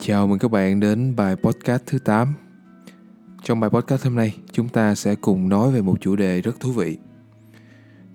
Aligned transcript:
Chào 0.00 0.26
mừng 0.26 0.38
các 0.38 0.50
bạn 0.50 0.80
đến 0.80 1.16
bài 1.16 1.36
podcast 1.36 1.82
thứ 1.86 1.98
8. 1.98 2.34
Trong 3.42 3.60
bài 3.60 3.70
podcast 3.70 4.04
hôm 4.04 4.14
nay, 4.14 4.36
chúng 4.52 4.68
ta 4.68 4.94
sẽ 4.94 5.14
cùng 5.14 5.48
nói 5.48 5.72
về 5.72 5.82
một 5.82 6.00
chủ 6.00 6.16
đề 6.16 6.40
rất 6.40 6.60
thú 6.60 6.72
vị. 6.72 6.98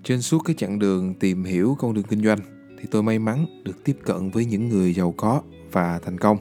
Trên 0.04 0.22
suốt 0.22 0.38
cái 0.44 0.56
chặng 0.58 0.78
đường 0.78 1.14
tìm 1.14 1.44
hiểu 1.44 1.76
con 1.78 1.94
đường 1.94 2.04
kinh 2.08 2.24
doanh 2.24 2.38
thì 2.78 2.84
tôi 2.90 3.02
may 3.02 3.18
mắn 3.18 3.46
được 3.64 3.84
tiếp 3.84 3.98
cận 4.04 4.30
với 4.30 4.44
những 4.44 4.68
người 4.68 4.94
giàu 4.94 5.14
có 5.16 5.42
và 5.72 5.98
thành 5.98 6.18
công. 6.18 6.38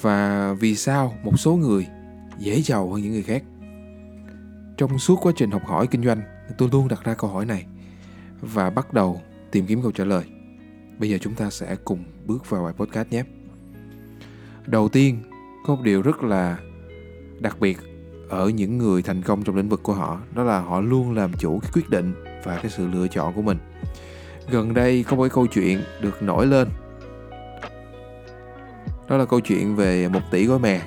Và 0.00 0.52
vì 0.60 0.76
sao 0.76 1.14
một 1.24 1.40
số 1.40 1.56
người 1.56 1.86
dễ 2.38 2.60
giàu 2.60 2.90
hơn 2.90 3.02
những 3.02 3.12
người 3.12 3.22
khác? 3.22 3.42
Trong 4.76 4.98
suốt 4.98 5.18
quá 5.22 5.32
trình 5.36 5.50
học 5.50 5.62
hỏi 5.66 5.86
kinh 5.86 6.04
doanh, 6.04 6.20
tôi 6.58 6.68
luôn 6.72 6.88
đặt 6.88 7.04
ra 7.04 7.14
câu 7.14 7.30
hỏi 7.30 7.46
này 7.46 7.66
và 8.40 8.70
bắt 8.70 8.92
đầu 8.92 9.20
tìm 9.50 9.66
kiếm 9.66 9.82
câu 9.82 9.92
trả 9.92 10.04
lời. 10.04 10.24
Bây 11.00 11.10
giờ 11.10 11.18
chúng 11.20 11.34
ta 11.34 11.50
sẽ 11.50 11.76
cùng 11.84 12.04
bước 12.26 12.50
vào 12.50 12.64
bài 12.64 12.72
podcast 12.72 13.08
nhé. 13.10 13.22
Đầu 14.66 14.88
tiên, 14.88 15.22
có 15.66 15.74
một 15.74 15.82
điều 15.84 16.02
rất 16.02 16.22
là 16.22 16.58
đặc 17.38 17.60
biệt 17.60 17.78
ở 18.28 18.48
những 18.48 18.78
người 18.78 19.02
thành 19.02 19.22
công 19.22 19.42
trong 19.42 19.56
lĩnh 19.56 19.68
vực 19.68 19.82
của 19.82 19.92
họ, 19.92 20.20
đó 20.34 20.42
là 20.42 20.60
họ 20.60 20.80
luôn 20.80 21.16
làm 21.16 21.32
chủ 21.38 21.58
cái 21.62 21.70
quyết 21.74 21.90
định 21.90 22.14
và 22.44 22.56
cái 22.56 22.70
sự 22.70 22.86
lựa 22.88 23.08
chọn 23.08 23.34
của 23.34 23.42
mình. 23.42 23.58
Gần 24.50 24.74
đây 24.74 25.04
có 25.08 25.16
một 25.16 25.22
cái 25.22 25.30
câu 25.30 25.46
chuyện 25.46 25.80
được 26.00 26.22
nổi 26.22 26.46
lên. 26.46 26.68
Đó 29.08 29.16
là 29.16 29.24
câu 29.24 29.40
chuyện 29.40 29.76
về 29.76 30.08
một 30.08 30.22
tỷ 30.30 30.46
gói 30.46 30.58
mè. 30.58 30.80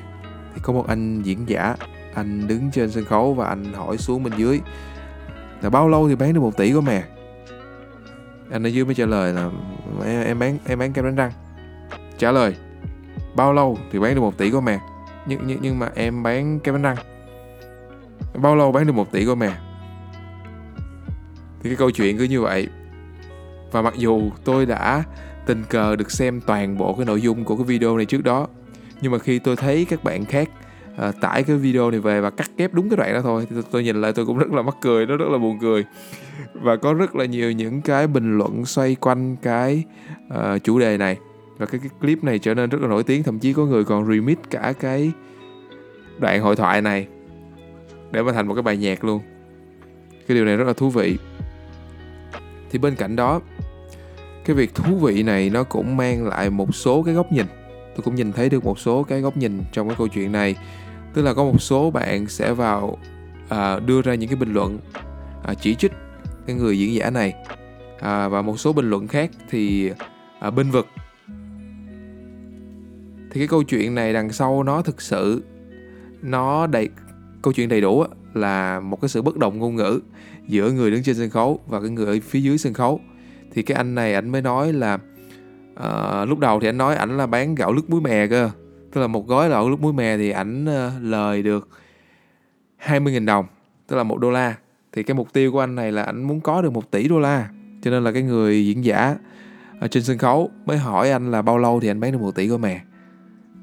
Thì 0.55 0.61
có 0.63 0.73
một 0.73 0.87
anh 0.87 1.21
diễn 1.21 1.49
giả, 1.49 1.75
anh 2.13 2.47
đứng 2.47 2.71
trên 2.71 2.91
sân 2.91 3.05
khấu 3.05 3.33
và 3.33 3.47
anh 3.47 3.73
hỏi 3.73 3.97
xuống 3.97 4.23
bên 4.23 4.33
dưới 4.37 4.59
là 5.61 5.69
bao 5.69 5.89
lâu 5.89 6.09
thì 6.09 6.15
bán 6.15 6.33
được 6.33 6.41
một 6.41 6.57
tỷ 6.57 6.71
gói 6.71 6.81
mè? 6.81 7.03
Anh 8.51 8.63
ở 8.63 8.67
dưới 8.67 8.85
mới 8.85 8.95
trả 8.95 9.05
lời 9.05 9.33
là 9.33 9.49
em 10.25 10.39
bán 10.39 10.57
em 10.65 10.79
bán 10.79 10.93
kem 10.93 11.05
đánh 11.05 11.15
răng. 11.15 11.31
Trả 12.17 12.31
lời 12.31 12.55
bao 13.35 13.53
lâu 13.53 13.77
thì 13.91 13.99
bán 13.99 14.15
được 14.15 14.21
một 14.21 14.37
tỷ 14.37 14.51
của 14.51 14.61
mè 14.61 14.79
nhưng, 15.25 15.39
nhưng, 15.45 15.59
nhưng 15.61 15.79
mà 15.79 15.89
em 15.95 16.23
bán 16.23 16.59
kem 16.59 16.75
bánh 16.75 16.81
răng. 16.81 16.95
Bao 18.33 18.55
lâu 18.55 18.71
bán 18.71 18.87
được 18.87 18.93
một 18.93 19.11
tỷ 19.11 19.25
của 19.25 19.35
mè 19.35 19.51
thì 21.63 21.69
cái 21.69 21.75
câu 21.75 21.91
chuyện 21.91 22.17
cứ 22.17 22.23
như 22.23 22.41
vậy. 22.41 22.67
Và 23.71 23.81
mặc 23.81 23.93
dù 23.97 24.29
tôi 24.43 24.65
đã 24.65 25.03
tình 25.45 25.63
cờ 25.69 25.95
được 25.95 26.11
xem 26.11 26.41
toàn 26.41 26.77
bộ 26.77 26.93
cái 26.93 27.05
nội 27.05 27.21
dung 27.21 27.43
của 27.43 27.55
cái 27.55 27.65
video 27.65 27.97
này 27.97 28.05
trước 28.05 28.23
đó 28.23 28.47
nhưng 29.01 29.11
mà 29.11 29.19
khi 29.19 29.39
tôi 29.39 29.55
thấy 29.55 29.85
các 29.89 30.03
bạn 30.03 30.25
khác 30.25 30.49
uh, 30.93 31.21
tải 31.21 31.43
cái 31.43 31.55
video 31.55 31.91
này 31.91 31.99
về 31.99 32.21
và 32.21 32.29
cắt 32.29 32.51
ghép 32.57 32.73
đúng 32.73 32.89
cái 32.89 32.97
đoạn 32.97 33.13
đó 33.13 33.21
thôi. 33.21 33.45
Thì 33.49 33.55
tôi, 33.55 33.63
tôi 33.71 33.83
nhìn 33.83 34.01
lại 34.01 34.13
tôi 34.13 34.25
cũng 34.25 34.37
rất 34.37 34.51
là 34.51 34.61
mắc 34.61 34.75
cười 34.81 35.05
nó 35.05 35.17
rất 35.17 35.29
là 35.29 35.37
buồn 35.37 35.57
cười. 35.61 35.85
Và 36.53 36.75
có 36.75 36.93
rất 36.93 37.15
là 37.15 37.25
nhiều 37.25 37.51
những 37.51 37.81
cái 37.81 38.07
bình 38.07 38.37
luận 38.37 38.65
xoay 38.65 38.95
quanh 38.95 39.35
cái 39.35 39.83
uh, 40.27 40.63
chủ 40.63 40.79
đề 40.79 40.97
này. 40.97 41.17
Và 41.57 41.65
cái, 41.65 41.79
cái 41.79 41.89
clip 42.01 42.23
này 42.23 42.39
trở 42.39 42.53
nên 42.53 42.69
rất 42.69 42.81
là 42.81 42.87
nổi 42.87 43.03
tiếng 43.03 43.23
thậm 43.23 43.39
chí 43.39 43.53
có 43.53 43.65
người 43.65 43.83
còn 43.83 44.07
remix 44.07 44.37
cả 44.49 44.73
cái 44.79 45.11
đoạn 46.19 46.41
hội 46.41 46.55
thoại 46.55 46.81
này 46.81 47.07
để 48.11 48.23
mà 48.23 48.31
thành 48.31 48.47
một 48.47 48.53
cái 48.53 48.63
bài 48.63 48.77
nhạc 48.77 49.03
luôn. 49.03 49.21
Cái 50.27 50.35
điều 50.35 50.45
này 50.45 50.57
rất 50.57 50.67
là 50.67 50.73
thú 50.73 50.89
vị. 50.89 51.17
Thì 52.71 52.79
bên 52.79 52.95
cạnh 52.95 53.15
đó 53.15 53.41
cái 54.45 54.55
việc 54.55 54.75
thú 54.75 54.95
vị 54.95 55.23
này 55.23 55.49
nó 55.49 55.63
cũng 55.63 55.97
mang 55.97 56.27
lại 56.27 56.49
một 56.49 56.75
số 56.75 57.03
cái 57.03 57.13
góc 57.13 57.31
nhìn. 57.31 57.45
Tôi 57.95 58.03
cũng 58.03 58.15
nhìn 58.15 58.31
thấy 58.31 58.49
được 58.49 58.65
một 58.65 58.79
số 58.79 59.03
cái 59.03 59.21
góc 59.21 59.37
nhìn 59.37 59.63
trong 59.71 59.87
cái 59.87 59.95
câu 59.97 60.07
chuyện 60.07 60.31
này 60.31 60.55
tức 61.13 61.21
là 61.21 61.33
có 61.33 61.43
một 61.43 61.61
số 61.61 61.91
bạn 61.91 62.27
sẽ 62.27 62.53
vào 62.53 62.97
à, 63.49 63.79
đưa 63.79 64.01
ra 64.01 64.15
những 64.15 64.29
cái 64.29 64.35
bình 64.35 64.53
luận 64.53 64.79
à, 65.43 65.53
chỉ 65.53 65.75
trích 65.75 65.91
cái 66.47 66.55
người 66.55 66.79
diễn 66.79 66.93
giả 66.93 67.09
này. 67.09 67.33
À, 67.99 68.27
và 68.27 68.41
một 68.41 68.59
số 68.59 68.73
bình 68.73 68.89
luận 68.89 69.07
khác 69.07 69.31
thì 69.49 69.91
à, 70.39 70.49
bên 70.49 70.71
vực. 70.71 70.87
Thì 73.31 73.39
cái 73.39 73.47
câu 73.47 73.63
chuyện 73.63 73.95
này 73.95 74.13
đằng 74.13 74.31
sau 74.31 74.63
nó 74.63 74.81
thực 74.81 75.01
sự 75.01 75.43
nó 76.21 76.67
đầy 76.67 76.89
câu 77.41 77.53
chuyện 77.53 77.69
đầy 77.69 77.81
đủ 77.81 78.03
là 78.33 78.79
một 78.79 79.01
cái 79.01 79.09
sự 79.09 79.21
bất 79.21 79.37
đồng 79.37 79.59
ngôn 79.59 79.75
ngữ 79.75 79.99
giữa 80.47 80.71
người 80.71 80.91
đứng 80.91 81.03
trên 81.03 81.15
sân 81.15 81.29
khấu 81.29 81.59
và 81.67 81.79
cái 81.79 81.89
người 81.89 82.05
ở 82.05 82.19
phía 82.23 82.39
dưới 82.39 82.57
sân 82.57 82.73
khấu. 82.73 83.01
Thì 83.51 83.61
cái 83.61 83.75
anh 83.75 83.95
này 83.95 84.13
ảnh 84.13 84.29
mới 84.29 84.41
nói 84.41 84.73
là 84.73 84.99
uh, 85.73 86.29
lúc 86.29 86.39
đầu 86.39 86.59
thì 86.59 86.67
anh 86.67 86.77
nói 86.77 86.95
ảnh 86.95 87.17
là 87.17 87.27
bán 87.27 87.55
gạo 87.55 87.73
lứt 87.73 87.89
muối 87.89 88.01
mè 88.01 88.27
cơ 88.27 88.49
tức 88.93 89.01
là 89.01 89.07
một 89.07 89.27
gói 89.27 89.49
lẩu 89.49 89.69
lúc 89.69 89.81
muối 89.81 89.93
mè 89.93 90.17
thì 90.17 90.29
ảnh 90.29 90.65
ờ, 90.65 90.91
lời 91.01 91.43
được 91.43 91.69
20.000 92.85 93.25
đồng 93.25 93.45
tức 93.87 93.95
là 93.95 94.03
một 94.03 94.19
đô 94.19 94.31
la. 94.31 94.55
Thì 94.91 95.03
cái 95.03 95.15
mục 95.15 95.33
tiêu 95.33 95.51
của 95.51 95.59
anh 95.59 95.75
này 95.75 95.91
là 95.91 96.03
anh 96.03 96.23
muốn 96.23 96.41
có 96.41 96.61
được 96.61 96.73
một 96.73 96.91
tỷ 96.91 97.07
đô 97.07 97.19
la. 97.19 97.49
Cho 97.81 97.91
nên 97.91 98.03
là 98.03 98.11
cái 98.11 98.21
người 98.21 98.65
diễn 98.65 98.85
giả 98.85 99.15
ở 99.79 99.87
trên 99.87 100.03
sân 100.03 100.17
khấu 100.17 100.51
mới 100.65 100.77
hỏi 100.77 101.11
anh 101.11 101.31
là 101.31 101.41
bao 101.41 101.57
lâu 101.57 101.79
thì 101.79 101.87
anh 101.87 101.99
bán 101.99 102.11
được 102.11 102.21
một 102.21 102.35
tỷ 102.35 102.47
gói 102.47 102.57
mè 102.57 102.81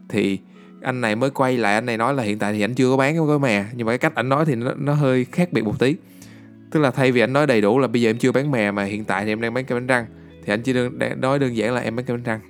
thì 0.08 0.38
anh 0.82 1.00
này 1.00 1.16
mới 1.16 1.30
quay 1.30 1.56
lại 1.56 1.74
anh 1.74 1.86
này 1.86 1.96
nói 1.96 2.14
là 2.14 2.22
hiện 2.22 2.38
tại 2.38 2.52
thì 2.52 2.60
anh 2.60 2.74
chưa 2.74 2.90
có 2.90 2.96
bán 2.96 3.14
cái 3.14 3.26
gói 3.26 3.38
mè 3.38 3.64
nhưng 3.74 3.86
mà 3.86 3.90
cái 3.90 3.98
cách 3.98 4.14
anh 4.14 4.28
nói 4.28 4.44
thì 4.44 4.54
nó, 4.54 4.72
nó 4.76 4.94
hơi 4.94 5.24
khác 5.24 5.52
biệt 5.52 5.64
một 5.64 5.78
tí. 5.78 5.96
Tức 6.70 6.80
là 6.80 6.90
thay 6.90 7.12
vì 7.12 7.20
anh 7.20 7.32
nói 7.32 7.46
đầy 7.46 7.60
đủ 7.60 7.78
là 7.78 7.86
bây 7.86 8.02
giờ 8.02 8.10
em 8.10 8.18
chưa 8.18 8.32
bán 8.32 8.50
mè 8.50 8.70
mà 8.70 8.84
hiện 8.84 9.04
tại 9.04 9.24
thì 9.24 9.32
em 9.32 9.40
đang 9.40 9.54
bán 9.54 9.64
kem 9.64 9.76
bánh 9.76 9.86
răng 9.86 10.06
thì 10.44 10.52
anh 10.52 10.62
chỉ 10.62 10.72
đơn 10.72 10.98
nói 11.20 11.38
đơn 11.38 11.56
giản 11.56 11.74
là 11.74 11.80
em 11.80 11.96
bán 11.96 12.06
kem 12.06 12.16
bánh 12.16 12.24
răng 12.24 12.40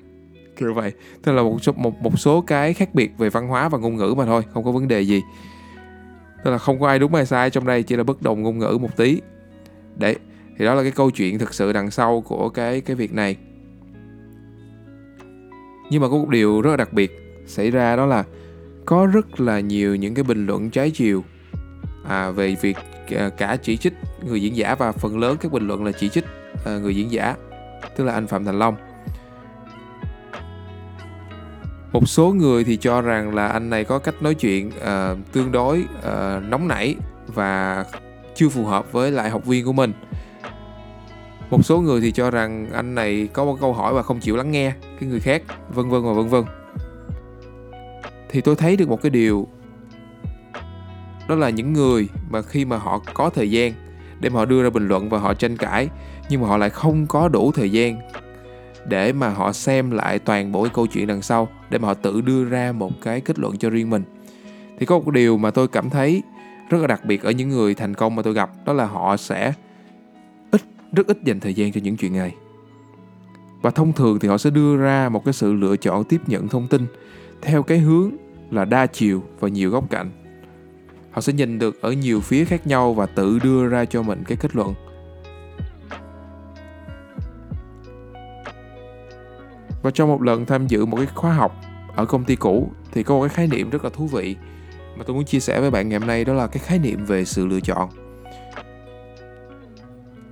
kiểu 0.61 0.75
vậy. 0.75 0.93
Tức 1.23 1.33
là 1.33 1.43
một 1.43 1.63
số 1.63 1.73
một 1.73 2.03
một 2.03 2.19
số 2.19 2.41
cái 2.41 2.75
khác 2.75 2.95
biệt 2.95 3.19
về 3.19 3.31
văn 3.31 3.49
hóa 3.49 3.69
và 3.69 3.79
ngôn 3.79 3.97
ngữ 3.97 4.15
mà 4.17 4.25
thôi 4.25 4.43
không 4.55 4.65
có 4.65 4.73
vấn 4.73 4.89
đề 4.89 5.01
gì. 5.01 5.23
Tức 6.45 6.51
là 6.51 6.59
không 6.59 6.81
có 6.81 6.89
ai 6.89 6.99
đúng 6.99 7.15
hay 7.15 7.27
sai 7.27 7.51
trong 7.51 7.67
đây 7.67 7.83
chỉ 7.83 7.97
là 7.97 8.03
bất 8.03 8.23
đồng 8.23 8.43
ngôn 8.43 8.59
ngữ 8.59 8.79
một 8.81 8.97
tí. 8.97 9.21
Đấy 9.97 10.17
thì 10.59 10.65
đó 10.65 10.75
là 10.75 10.83
cái 10.83 10.93
câu 10.93 11.11
chuyện 11.11 11.39
thực 11.39 11.55
sự 11.55 11.73
đằng 11.73 11.91
sau 11.91 12.21
của 12.21 12.49
cái 12.49 12.81
cái 12.81 12.97
việc 12.97 13.15
này. 13.15 13.37
Nhưng 15.91 16.03
mà 16.03 16.09
có 16.09 16.17
một 16.17 16.29
điều 16.29 16.61
rất 16.61 16.71
là 16.71 16.77
đặc 16.77 16.93
biệt 16.93 17.11
xảy 17.47 17.71
ra 17.71 17.97
đó 17.97 18.07
là 18.07 18.25
có 18.85 19.07
rất 19.07 19.41
là 19.41 19.61
nhiều 19.61 19.97
những 19.97 20.15
cái 20.15 20.25
bình 20.25 20.47
luận 20.47 20.71
trái 20.71 20.91
chiều 20.91 21.25
à, 22.09 22.31
về 22.31 22.57
việc 22.61 22.77
à, 23.17 23.29
cả 23.29 23.57
chỉ 23.63 23.77
trích 23.77 23.93
người 24.27 24.43
diễn 24.43 24.57
giả 24.57 24.75
và 24.75 24.93
phần 24.93 25.19
lớn 25.19 25.37
các 25.41 25.53
bình 25.53 25.67
luận 25.67 25.85
là 25.85 25.93
chỉ 25.93 26.09
trích 26.09 26.25
à, 26.65 26.79
người 26.79 26.97
diễn 26.97 27.11
giả 27.11 27.35
tức 27.97 28.05
là 28.05 28.13
anh 28.13 28.27
phạm 28.27 28.45
thành 28.45 28.59
long 28.59 28.90
một 31.93 32.09
số 32.09 32.33
người 32.33 32.65
thì 32.65 32.77
cho 32.77 33.01
rằng 33.01 33.35
là 33.35 33.47
anh 33.49 33.71
này 33.71 33.85
có 33.85 33.99
cách 33.99 34.23
nói 34.23 34.35
chuyện 34.35 34.69
uh, 34.69 35.19
tương 35.33 35.53
đối 35.53 35.85
uh, 35.99 36.43
nóng 36.43 36.69
nảy 36.69 36.97
và 37.27 37.85
chưa 38.35 38.49
phù 38.49 38.65
hợp 38.65 38.93
với 38.93 39.11
lại 39.11 39.31
học 39.31 39.45
viên 39.45 39.65
của 39.65 39.73
mình. 39.73 39.93
Một 41.51 41.65
số 41.65 41.81
người 41.81 42.01
thì 42.01 42.13
cho 42.13 42.31
rằng 42.31 42.71
anh 42.73 42.95
này 42.95 43.29
có 43.33 43.45
một 43.45 43.57
câu 43.61 43.73
hỏi 43.73 43.95
và 43.95 44.03
không 44.03 44.21
chịu 44.21 44.37
lắng 44.37 44.51
nghe 44.51 44.73
cái 45.01 45.09
người 45.09 45.21
khác 45.21 45.43
vân 45.69 45.89
vân 45.89 46.03
và 46.03 46.13
vân 46.13 46.29
vân. 46.29 46.45
Thì 48.29 48.41
tôi 48.41 48.57
thấy 48.57 48.77
được 48.77 48.89
một 48.89 49.03
cái 49.03 49.11
điều. 49.11 49.49
Đó 51.29 51.35
là 51.35 51.51
những 51.51 51.73
người 51.73 52.09
mà 52.31 52.43
khi 52.43 52.65
mà 52.65 52.77
họ 52.77 53.01
có 53.15 53.31
thời 53.31 53.51
gian 53.51 53.73
để 54.21 54.29
mà 54.29 54.39
họ 54.39 54.45
đưa 54.45 54.63
ra 54.63 54.71
bình 54.71 54.89
luận 54.89 55.09
và 55.09 55.19
họ 55.19 55.35
tranh 55.35 55.57
cãi 55.57 55.89
nhưng 56.29 56.41
mà 56.41 56.49
họ 56.49 56.57
lại 56.57 56.71
không 56.71 57.07
có 57.07 57.29
đủ 57.29 57.53
thời 57.53 57.73
gian 57.73 58.01
để 58.89 59.13
mà 59.13 59.29
họ 59.29 59.53
xem 59.53 59.91
lại 59.91 60.19
toàn 60.19 60.53
bộ 60.53 60.63
cái 60.63 60.71
câu 60.75 60.87
chuyện 60.87 61.07
đằng 61.07 61.23
sau, 61.23 61.49
để 61.71 61.79
mà 61.79 61.89
họ 61.89 61.95
tự 61.95 62.21
đưa 62.21 62.45
ra 62.45 62.73
một 62.73 62.93
cái 63.03 63.21
kết 63.21 63.39
luận 63.39 63.57
cho 63.57 63.71
riêng 63.71 63.91
mình. 63.91 64.03
Thì 64.79 64.87
có 64.87 64.99
một 64.99 65.11
điều 65.11 65.39
mà 65.39 65.51
tôi 65.51 65.69
cảm 65.69 65.91
thấy 65.91 66.23
rất 66.71 66.79
là 66.81 66.87
đặc 66.87 67.05
biệt 67.05 67.23
ở 67.23 67.31
những 67.31 67.49
người 67.49 67.75
thành 67.75 67.95
công 67.95 68.17
mà 68.17 68.23
tôi 68.23 68.35
gặp, 68.35 68.51
đó 68.67 68.73
là 68.73 68.87
họ 68.87 69.17
sẽ 69.17 69.53
ít, 70.51 70.61
rất 70.93 71.07
ít 71.07 71.19
dành 71.25 71.41
thời 71.41 71.55
gian 71.55 71.73
cho 71.73 71.81
những 71.85 71.97
chuyện 71.97 72.13
này. 72.13 72.35
Và 73.63 73.71
thông 73.71 73.93
thường 73.93 74.19
thì 74.19 74.29
họ 74.29 74.39
sẽ 74.39 74.51
đưa 74.51 74.77
ra 74.77 75.09
một 75.09 75.25
cái 75.25 75.35
sự 75.35 75.53
lựa 75.53 75.77
chọn 75.77 76.05
tiếp 76.05 76.21
nhận 76.27 76.49
thông 76.49 76.69
tin 76.69 76.87
theo 77.43 77.63
cái 77.63 77.79
hướng 77.79 78.11
là 78.51 78.65
đa 78.65 78.87
chiều 78.87 79.23
và 79.41 79.49
nhiều 79.49 79.71
góc 79.71 79.91
cạnh. 79.91 80.11
Họ 81.11 81.21
sẽ 81.21 81.33
nhìn 81.33 81.59
được 81.59 81.83
ở 81.83 81.93
nhiều 81.93 82.21
phía 82.21 82.45
khác 82.45 82.67
nhau 82.67 82.95
và 82.95 83.07
tự 83.07 83.39
đưa 83.39 83.67
ra 83.67 83.85
cho 83.85 84.03
mình 84.03 84.25
cái 84.27 84.37
kết 84.41 84.57
luận. 84.57 84.75
Và 89.83 89.91
trong 89.91 90.09
một 90.09 90.23
lần 90.23 90.47
tham 90.47 90.67
dự 90.67 90.87
một 90.87 90.97
cái 90.97 91.07
khóa 91.07 91.33
học 91.33 91.61
ở 91.97 92.05
công 92.05 92.25
ty 92.25 92.37
cũ 92.37 92.71
thì 92.93 93.03
có 93.03 93.15
một 93.15 93.21
cái 93.21 93.29
khái 93.29 93.47
niệm 93.47 93.71
rất 93.71 93.85
là 93.85 93.91
thú 93.91 94.07
vị 94.07 94.37
mà 94.97 95.05
tôi 95.07 95.17
muốn 95.17 95.25
chia 95.25 95.41
sẻ 95.41 95.61
với 95.61 95.71
bạn 95.71 95.89
ngày 95.89 95.99
hôm 95.99 96.09
nay 96.09 96.25
đó 96.25 96.33
là 96.33 96.47
cái 96.47 96.63
khái 96.67 96.79
niệm 96.79 97.05
về 97.05 97.25
sự 97.25 97.47
lựa 97.47 97.61
chọn. 97.61 97.89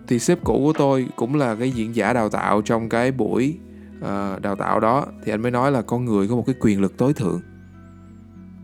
Thì 0.07 0.19
sếp 0.19 0.45
cũ 0.45 0.63
của 0.65 0.73
tôi 0.73 1.09
cũng 1.17 1.35
là 1.35 1.55
cái 1.55 1.71
diễn 1.71 1.97
giả 1.97 2.13
đào 2.13 2.29
tạo 2.29 2.63
trong 2.63 2.89
cái 2.89 3.13
buổi 3.13 3.59
uh, 3.99 4.43
đào 4.43 4.57
tạo 4.59 4.81
đó. 4.81 5.07
Thì 5.25 5.33
anh 5.33 5.43
mới 5.43 5.51
nói 5.51 5.73
là 5.73 5.83
con 5.83 6.05
người 6.05 6.29
có 6.29 6.37
một 6.37 6.43
cái 6.47 6.55
quyền 6.61 6.81
lực 6.81 6.97
tối 6.97 7.13
thượng. 7.13 7.41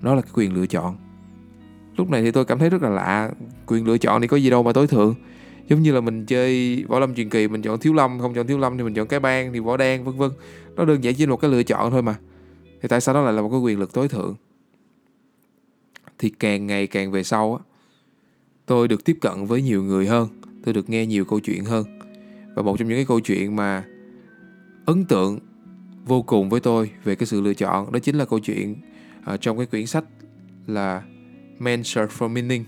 Đó 0.02 0.14
là 0.14 0.20
cái 0.20 0.30
quyền 0.34 0.54
lựa 0.54 0.66
chọn. 0.66 0.96
Lúc 1.96 2.10
này 2.10 2.22
thì 2.22 2.30
tôi 2.30 2.44
cảm 2.44 2.58
thấy 2.58 2.70
rất 2.70 2.82
là 2.82 2.88
lạ. 2.88 3.30
Quyền 3.66 3.86
lựa 3.86 3.98
chọn 3.98 4.20
thì 4.20 4.26
có 4.26 4.36
gì 4.36 4.50
đâu 4.50 4.62
mà 4.62 4.72
tối 4.72 4.86
thượng 4.86 5.14
giống 5.68 5.82
như 5.82 5.92
là 5.92 6.00
mình 6.00 6.26
chơi 6.26 6.84
võ 6.88 6.98
lâm 6.98 7.14
truyền 7.14 7.30
kỳ 7.30 7.48
mình 7.48 7.62
chọn 7.62 7.80
thiếu 7.80 7.94
lâm 7.94 8.20
không 8.20 8.34
chọn 8.34 8.46
thiếu 8.46 8.58
lâm 8.58 8.78
thì 8.78 8.84
mình 8.84 8.94
chọn 8.94 9.06
cái 9.06 9.20
bang 9.20 9.52
thì 9.52 9.60
võ 9.60 9.76
đen 9.76 10.04
vân 10.04 10.16
vân. 10.16 10.30
Nó 10.76 10.84
đơn 10.84 11.04
giản 11.04 11.14
chỉ 11.14 11.26
là 11.26 11.30
một 11.30 11.36
cái 11.36 11.50
lựa 11.50 11.62
chọn 11.62 11.90
thôi 11.90 12.02
mà. 12.02 12.14
Thì 12.82 12.88
tại 12.88 13.00
sao 13.00 13.14
nó 13.14 13.22
lại 13.22 13.32
là 13.32 13.42
một 13.42 13.48
cái 13.48 13.58
quyền 13.58 13.78
lực 13.78 13.92
tối 13.92 14.08
thượng? 14.08 14.34
Thì 16.18 16.30
càng 16.30 16.66
ngày 16.66 16.86
càng 16.86 17.12
về 17.12 17.22
sau 17.22 17.54
á 17.54 17.64
tôi 18.66 18.88
được 18.88 19.04
tiếp 19.04 19.18
cận 19.20 19.46
với 19.46 19.62
nhiều 19.62 19.82
người 19.82 20.06
hơn 20.06 20.28
tôi 20.64 20.74
được 20.74 20.90
nghe 20.90 21.06
nhiều 21.06 21.24
câu 21.24 21.40
chuyện 21.40 21.64
hơn. 21.64 21.84
Và 22.54 22.62
một 22.62 22.78
trong 22.78 22.88
những 22.88 22.98
cái 22.98 23.04
câu 23.04 23.20
chuyện 23.20 23.56
mà 23.56 23.84
ấn 24.86 25.04
tượng 25.04 25.38
vô 26.06 26.22
cùng 26.22 26.48
với 26.48 26.60
tôi 26.60 26.90
về 27.04 27.14
cái 27.14 27.26
sự 27.26 27.40
lựa 27.40 27.54
chọn 27.54 27.92
đó 27.92 27.98
chính 27.98 28.16
là 28.16 28.24
câu 28.24 28.38
chuyện 28.38 28.76
uh, 29.34 29.40
trong 29.40 29.56
cái 29.56 29.66
quyển 29.66 29.86
sách 29.86 30.04
là 30.66 31.02
Men 31.58 31.84
Search 31.84 32.12
for 32.12 32.28
Meaning. 32.28 32.64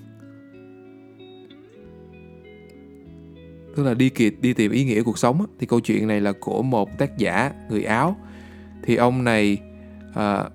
Tức 3.76 3.84
là 3.84 3.94
đi 3.94 4.08
kiệt 4.08 4.32
đi 4.40 4.52
tìm 4.52 4.72
ý 4.72 4.84
nghĩa 4.84 5.02
cuộc 5.02 5.18
sống 5.18 5.46
thì 5.58 5.66
câu 5.66 5.80
chuyện 5.80 6.08
này 6.08 6.20
là 6.20 6.32
của 6.40 6.62
một 6.62 6.98
tác 6.98 7.18
giả 7.18 7.52
người 7.70 7.84
áo. 7.84 8.16
Thì 8.82 8.96
ông 8.96 9.24
này 9.24 9.58
uh, 10.10 10.52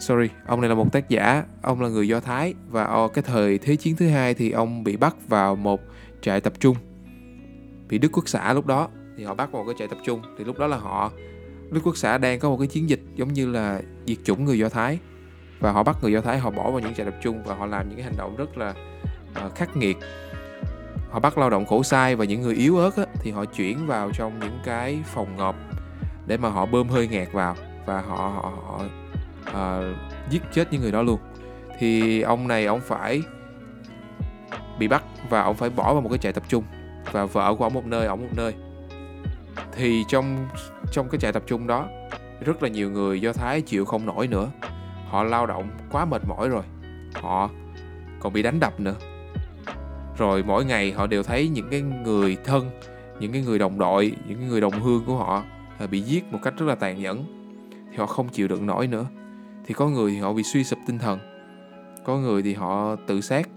sorry 0.00 0.28
ông 0.46 0.60
này 0.60 0.68
là 0.68 0.74
một 0.74 0.92
tác 0.92 1.08
giả 1.08 1.44
ông 1.62 1.80
là 1.80 1.88
người 1.88 2.08
do 2.08 2.20
thái 2.20 2.54
và 2.68 2.84
ở 2.84 3.08
cái 3.08 3.24
thời 3.26 3.58
thế 3.58 3.76
chiến 3.76 3.96
thứ 3.96 4.08
hai 4.08 4.34
thì 4.34 4.50
ông 4.50 4.84
bị 4.84 4.96
bắt 4.96 5.28
vào 5.28 5.56
một 5.56 5.80
trại 6.20 6.40
tập 6.40 6.52
trung. 6.60 6.76
Bị 7.88 7.98
đức 7.98 8.08
quốc 8.12 8.28
xã 8.28 8.52
lúc 8.52 8.66
đó 8.66 8.88
thì 9.18 9.24
họ 9.24 9.34
bắt 9.34 9.52
vào 9.52 9.64
một 9.64 9.68
cái 9.68 9.76
trại 9.78 9.88
tập 9.88 9.98
trung 10.04 10.22
thì 10.38 10.44
lúc 10.44 10.58
đó 10.58 10.66
là 10.66 10.76
họ 10.76 11.12
đức 11.70 11.80
quốc 11.84 11.96
xã 11.96 12.18
đang 12.18 12.38
có 12.38 12.50
một 12.50 12.56
cái 12.58 12.66
chiến 12.66 12.88
dịch 12.88 13.00
giống 13.14 13.32
như 13.32 13.46
là 13.46 13.82
diệt 14.06 14.18
chủng 14.24 14.44
người 14.44 14.58
do 14.58 14.68
thái. 14.68 14.98
Và 15.60 15.72
họ 15.72 15.82
bắt 15.82 15.96
người 16.02 16.12
do 16.12 16.20
thái 16.20 16.38
họ 16.38 16.50
bỏ 16.50 16.70
vào 16.70 16.80
những 16.80 16.94
trại 16.94 17.06
tập 17.06 17.14
trung 17.22 17.42
và 17.44 17.54
họ 17.54 17.66
làm 17.66 17.88
những 17.88 17.96
cái 17.96 18.04
hành 18.04 18.16
động 18.18 18.36
rất 18.36 18.58
là 18.58 18.74
uh, 19.46 19.54
khắc 19.54 19.76
nghiệt 19.76 19.96
họ 21.10 21.20
bắt 21.20 21.38
lao 21.38 21.50
động 21.50 21.66
khổ 21.66 21.82
sai 21.82 22.16
và 22.16 22.24
những 22.24 22.42
người 22.42 22.54
yếu 22.54 22.78
ớt 22.78 22.96
á, 22.96 23.04
thì 23.14 23.30
họ 23.30 23.44
chuyển 23.44 23.86
vào 23.86 24.10
trong 24.12 24.38
những 24.38 24.58
cái 24.64 25.02
phòng 25.06 25.36
ngọt 25.36 25.54
để 26.26 26.36
mà 26.36 26.48
họ 26.48 26.66
bơm 26.66 26.88
hơi 26.88 27.08
ngạt 27.08 27.32
vào 27.32 27.56
và 27.86 28.00
họ 28.00 28.16
họ, 28.16 28.52
họ 28.66 28.80
uh, 29.50 29.96
giết 30.30 30.42
chết 30.52 30.72
những 30.72 30.80
người 30.80 30.92
đó 30.92 31.02
luôn. 31.02 31.18
Thì 31.78 32.20
ông 32.20 32.48
này 32.48 32.66
ông 32.66 32.80
phải 32.80 33.22
bị 34.78 34.88
bắt 34.88 35.02
và 35.30 35.42
ông 35.42 35.56
phải 35.56 35.70
bỏ 35.70 35.92
vào 35.92 36.02
một 36.02 36.08
cái 36.08 36.18
trại 36.18 36.32
tập 36.32 36.42
trung 36.48 36.64
và 37.12 37.24
vợ 37.24 37.54
của 37.54 37.64
ông 37.64 37.74
một 37.74 37.86
nơi 37.86 38.06
ông 38.06 38.20
một 38.20 38.32
nơi. 38.36 38.54
Thì 39.72 40.04
trong 40.08 40.48
trong 40.92 41.08
cái 41.08 41.18
trại 41.20 41.32
tập 41.32 41.42
trung 41.46 41.66
đó 41.66 41.86
rất 42.40 42.62
là 42.62 42.68
nhiều 42.68 42.90
người 42.90 43.20
do 43.20 43.32
thái 43.32 43.60
chịu 43.60 43.84
không 43.84 44.06
nổi 44.06 44.26
nữa. 44.26 44.50
Họ 45.08 45.22
lao 45.22 45.46
động 45.46 45.70
quá 45.90 46.04
mệt 46.04 46.22
mỏi 46.28 46.48
rồi. 46.48 46.62
Họ 47.14 47.50
còn 48.20 48.32
bị 48.32 48.42
đánh 48.42 48.60
đập 48.60 48.80
nữa 48.80 48.94
rồi 50.18 50.42
mỗi 50.42 50.64
ngày 50.64 50.92
họ 50.92 51.06
đều 51.06 51.22
thấy 51.22 51.48
những 51.48 51.68
cái 51.70 51.80
người 51.80 52.36
thân, 52.44 52.70
những 53.20 53.32
cái 53.32 53.42
người 53.42 53.58
đồng 53.58 53.78
đội, 53.78 54.12
những 54.28 54.38
cái 54.38 54.48
người 54.48 54.60
đồng 54.60 54.80
hương 54.82 55.04
của 55.06 55.16
họ 55.16 55.44
à, 55.78 55.86
bị 55.86 56.00
giết 56.00 56.32
một 56.32 56.38
cách 56.42 56.54
rất 56.58 56.66
là 56.66 56.74
tàn 56.74 57.02
nhẫn. 57.02 57.24
Thì 57.90 57.96
họ 57.96 58.06
không 58.06 58.28
chịu 58.28 58.48
đựng 58.48 58.66
nổi 58.66 58.86
nữa. 58.86 59.06
Thì 59.66 59.74
có 59.74 59.88
người 59.88 60.10
thì 60.10 60.18
họ 60.18 60.32
bị 60.32 60.42
suy 60.42 60.64
sụp 60.64 60.78
tinh 60.86 60.98
thần. 60.98 61.18
Có 62.04 62.18
người 62.18 62.42
thì 62.42 62.54
họ 62.54 62.96
tự 62.96 63.20
sát. 63.20 63.48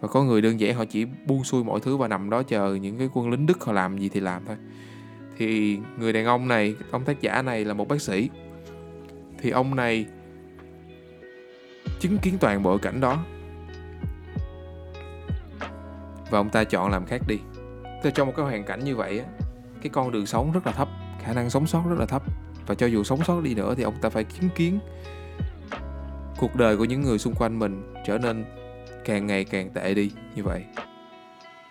Và 0.00 0.08
có 0.08 0.24
người 0.24 0.42
đơn 0.42 0.60
giản 0.60 0.74
họ 0.74 0.84
chỉ 0.84 1.04
buông 1.26 1.44
xuôi 1.44 1.64
mọi 1.64 1.80
thứ 1.80 1.96
và 1.96 2.08
nằm 2.08 2.30
đó 2.30 2.42
chờ 2.42 2.74
những 2.74 2.98
cái 2.98 3.08
quân 3.12 3.30
lính 3.30 3.46
đức 3.46 3.64
họ 3.64 3.72
làm 3.72 3.98
gì 3.98 4.08
thì 4.08 4.20
làm 4.20 4.42
thôi. 4.46 4.56
Thì 5.38 5.78
người 5.98 6.12
đàn 6.12 6.24
ông 6.24 6.48
này, 6.48 6.74
ông 6.90 7.04
tác 7.04 7.20
giả 7.20 7.42
này 7.42 7.64
là 7.64 7.74
một 7.74 7.88
bác 7.88 8.02
sĩ. 8.02 8.30
Thì 9.38 9.50
ông 9.50 9.76
này 9.76 10.06
chứng 12.00 12.18
kiến 12.18 12.34
toàn 12.40 12.62
bộ 12.62 12.78
cảnh 12.78 13.00
đó 13.00 13.24
và 16.30 16.38
ông 16.38 16.50
ta 16.50 16.64
chọn 16.64 16.90
làm 16.90 17.06
khác 17.06 17.22
đi. 17.28 17.36
Tức 18.02 18.10
trong 18.14 18.26
một 18.26 18.32
cái 18.36 18.46
hoàn 18.46 18.64
cảnh 18.64 18.84
như 18.84 18.96
vậy 18.96 19.18
á, 19.18 19.26
cái 19.82 19.90
con 19.90 20.12
đường 20.12 20.26
sống 20.26 20.52
rất 20.52 20.66
là 20.66 20.72
thấp, 20.72 20.88
khả 21.22 21.32
năng 21.32 21.50
sống 21.50 21.66
sót 21.66 21.82
rất 21.88 21.98
là 21.98 22.06
thấp. 22.06 22.22
Và 22.66 22.74
cho 22.74 22.86
dù 22.86 23.04
sống 23.04 23.24
sót 23.24 23.40
đi 23.40 23.54
nữa 23.54 23.74
thì 23.76 23.82
ông 23.82 23.94
ta 24.02 24.08
phải 24.08 24.24
chứng 24.24 24.50
kiến 24.54 24.78
cuộc 26.38 26.56
đời 26.56 26.76
của 26.76 26.84
những 26.84 27.02
người 27.02 27.18
xung 27.18 27.34
quanh 27.34 27.58
mình 27.58 27.94
trở 28.06 28.18
nên 28.18 28.44
càng 29.04 29.26
ngày 29.26 29.44
càng 29.44 29.70
tệ 29.70 29.94
đi 29.94 30.10
như 30.34 30.42
vậy. 30.44 30.64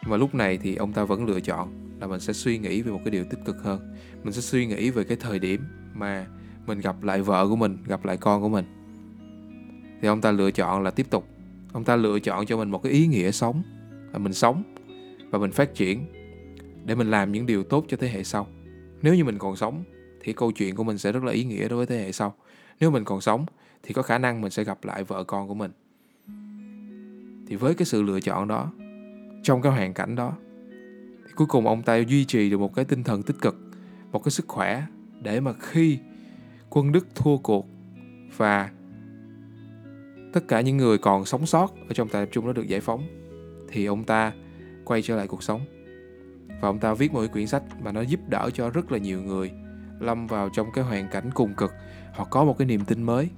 Mà 0.06 0.18
lúc 0.18 0.36
này 0.36 0.58
thì 0.58 0.76
ông 0.76 0.94
ta 0.94 1.04
vẫn 1.04 1.26
lựa 1.26 1.40
chọn 1.40 1.90
là 2.00 2.08
mình 2.08 2.20
sẽ 2.20 2.34
suy 2.34 2.58
nghĩ 2.58 2.82
về 2.82 2.92
một 2.92 3.00
cái 3.06 3.12
điều 3.12 3.24
tích 3.24 3.40
cực 3.46 3.64
hơn. 3.64 3.94
Mình 4.24 4.34
sẽ 4.34 4.42
suy 4.42 4.66
nghĩ 4.66 4.90
về 4.90 5.04
cái 5.04 5.18
thời 5.20 5.40
điểm 5.40 5.64
mà 5.94 6.26
mình 6.66 6.80
gặp 6.80 7.04
lại 7.04 7.22
vợ 7.22 7.48
của 7.48 7.56
mình, 7.56 7.78
gặp 7.88 8.06
lại 8.06 8.18
con 8.18 8.42
của 8.42 8.50
mình. 8.50 8.66
Thì 10.02 10.08
ông 10.08 10.22
ta 10.22 10.32
lựa 10.32 10.52
chọn 10.52 10.84
là 10.84 10.92
tiếp 10.92 11.10
tục. 11.10 11.28
Ông 11.74 11.84
ta 11.84 11.96
lựa 11.96 12.20
chọn 12.20 12.46
cho 12.46 12.58
mình 12.58 12.72
một 12.72 12.84
cái 12.84 12.92
ý 12.92 13.08
nghĩa 13.08 13.32
sống 13.32 13.64
là 14.14 14.20
mình 14.20 14.34
sống 14.34 14.64
và 15.30 15.40
mình 15.40 15.52
phát 15.52 15.74
triển 15.74 16.06
để 16.86 16.96
mình 16.96 17.12
làm 17.12 17.32
những 17.32 17.46
điều 17.46 17.64
tốt 17.64 17.86
cho 17.88 17.98
thế 17.98 18.10
hệ 18.10 18.24
sau. 18.24 18.48
Nếu 19.02 19.16
như 19.16 19.24
mình 19.24 19.38
còn 19.38 19.56
sống 19.56 19.84
thì 20.22 20.34
câu 20.34 20.52
chuyện 20.52 20.76
của 20.76 20.84
mình 20.84 20.98
sẽ 20.98 21.12
rất 21.12 21.24
là 21.24 21.32
ý 21.32 21.44
nghĩa 21.44 21.68
đối 21.68 21.78
với 21.78 21.86
thế 21.86 21.98
hệ 21.98 22.12
sau. 22.12 22.36
Nếu 22.80 22.92
mình 22.92 23.04
còn 23.04 23.22
sống 23.22 23.46
thì 23.84 23.94
có 23.94 24.02
khả 24.02 24.18
năng 24.18 24.42
mình 24.42 24.52
sẽ 24.52 24.64
gặp 24.64 24.86
lại 24.86 25.04
vợ 25.04 25.24
con 25.24 25.48
của 25.48 25.54
mình. 25.54 25.72
Thì 27.48 27.56
với 27.56 27.74
cái 27.74 27.86
sự 27.86 28.02
lựa 28.02 28.20
chọn 28.22 28.48
đó, 28.48 28.72
trong 29.44 29.62
cái 29.62 29.72
hoàn 29.72 29.94
cảnh 29.94 30.16
đó, 30.16 30.34
thì 31.26 31.34
cuối 31.36 31.48
cùng 31.48 31.68
ông 31.68 31.84
ta 31.84 31.98
duy 31.98 32.26
trì 32.26 32.50
được 32.50 32.58
một 32.58 32.76
cái 32.76 32.86
tinh 32.86 33.04
thần 33.04 33.24
tích 33.24 33.42
cực, 33.42 33.56
một 34.12 34.24
cái 34.24 34.32
sức 34.32 34.48
khỏe 34.48 34.84
để 35.22 35.40
mà 35.40 35.54
khi 35.54 36.00
quân 36.70 36.92
đức 36.92 37.08
thua 37.16 37.38
cuộc 37.38 37.68
và 38.38 38.70
tất 40.34 40.48
cả 40.48 40.62
những 40.62 40.78
người 40.78 40.98
còn 40.98 41.26
sống 41.26 41.46
sót 41.46 41.74
ở 41.88 41.94
trong 41.94 42.10
trại 42.10 42.26
tập 42.26 42.30
trung 42.32 42.46
đó 42.46 42.54
được 42.54 42.68
giải 42.68 42.82
phóng 42.82 43.19
thì 43.72 43.86
ông 43.86 44.04
ta 44.04 44.34
quay 44.86 45.02
trở 45.02 45.16
lại 45.16 45.28
cuộc 45.28 45.44
sống. 45.44 45.62
Và 46.48 46.70
ông 46.70 46.80
ta 46.80 46.94
viết 46.94 47.14
một 47.14 47.20
cái 47.20 47.28
quyển 47.28 47.48
sách 47.48 47.64
mà 47.82 47.92
nó 47.92 48.02
giúp 48.02 48.20
đỡ 48.28 48.50
cho 48.54 48.70
rất 48.70 48.92
là 48.92 48.98
nhiều 48.98 49.22
người 49.22 49.52
lâm 50.00 50.28
vào 50.28 50.50
trong 50.50 50.72
cái 50.72 50.84
hoàn 50.84 51.08
cảnh 51.08 51.30
cùng 51.34 51.54
cực. 51.54 51.72
Họ 52.14 52.24
có 52.24 52.46
một 52.46 52.58
cái 52.58 52.68
niềm 52.68 52.86
tin 52.86 53.04
mới 53.04 53.30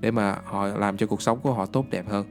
để 0.00 0.10
mà 0.10 0.36
họ 0.44 0.66
làm 0.66 0.96
cho 0.96 1.06
cuộc 1.06 1.22
sống 1.22 1.40
của 1.40 1.52
họ 1.52 1.66
tốt 1.66 1.86
đẹp 1.90 2.08
hơn. 2.08 2.26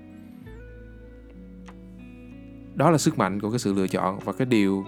Đó 2.76 2.92
là 2.92 2.98
sức 2.98 3.18
mạnh 3.18 3.40
của 3.40 3.50
cái 3.50 3.60
sự 3.60 3.74
lựa 3.74 3.88
chọn 3.88 4.20
và 4.20 4.34
cái 4.34 4.46
điều, 4.46 4.86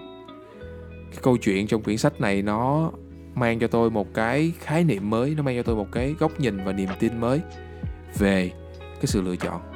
cái 1.12 1.20
câu 1.22 1.38
chuyện 1.38 1.68
trong 1.68 1.82
quyển 1.82 1.98
sách 1.98 2.22
này 2.22 2.42
nó 2.42 2.92
mang 3.36 3.60
cho 3.60 3.68
tôi 3.68 3.92
một 3.92 4.14
cái 4.14 4.54
khái 4.60 4.84
niệm 4.84 5.10
mới, 5.10 5.36
nó 5.36 5.44
mang 5.44 5.56
cho 5.56 5.64
tôi 5.64 5.76
một 5.76 5.88
cái 5.92 6.16
góc 6.20 6.40
nhìn 6.40 6.58
và 6.66 6.74
niềm 6.74 6.90
tin 7.00 7.22
mới 7.22 7.42
về 8.20 8.52
cái 8.80 9.06
sự 9.06 9.22
lựa 9.22 9.36
chọn 9.36 9.73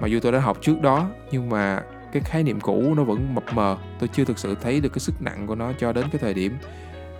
mặc 0.00 0.06
dù 0.06 0.20
tôi 0.20 0.32
đã 0.32 0.38
học 0.38 0.58
trước 0.60 0.80
đó 0.80 1.10
nhưng 1.30 1.50
mà 1.50 1.82
cái 2.12 2.22
khái 2.22 2.42
niệm 2.42 2.60
cũ 2.60 2.94
nó 2.96 3.04
vẫn 3.04 3.34
mập 3.34 3.44
mờ. 3.54 3.76
Tôi 3.98 4.08
chưa 4.12 4.24
thực 4.24 4.38
sự 4.38 4.54
thấy 4.62 4.80
được 4.80 4.88
cái 4.88 5.00
sức 5.00 5.22
nặng 5.22 5.46
của 5.46 5.54
nó 5.54 5.72
cho 5.78 5.92
đến 5.92 6.04
cái 6.12 6.18
thời 6.18 6.34
điểm 6.34 6.56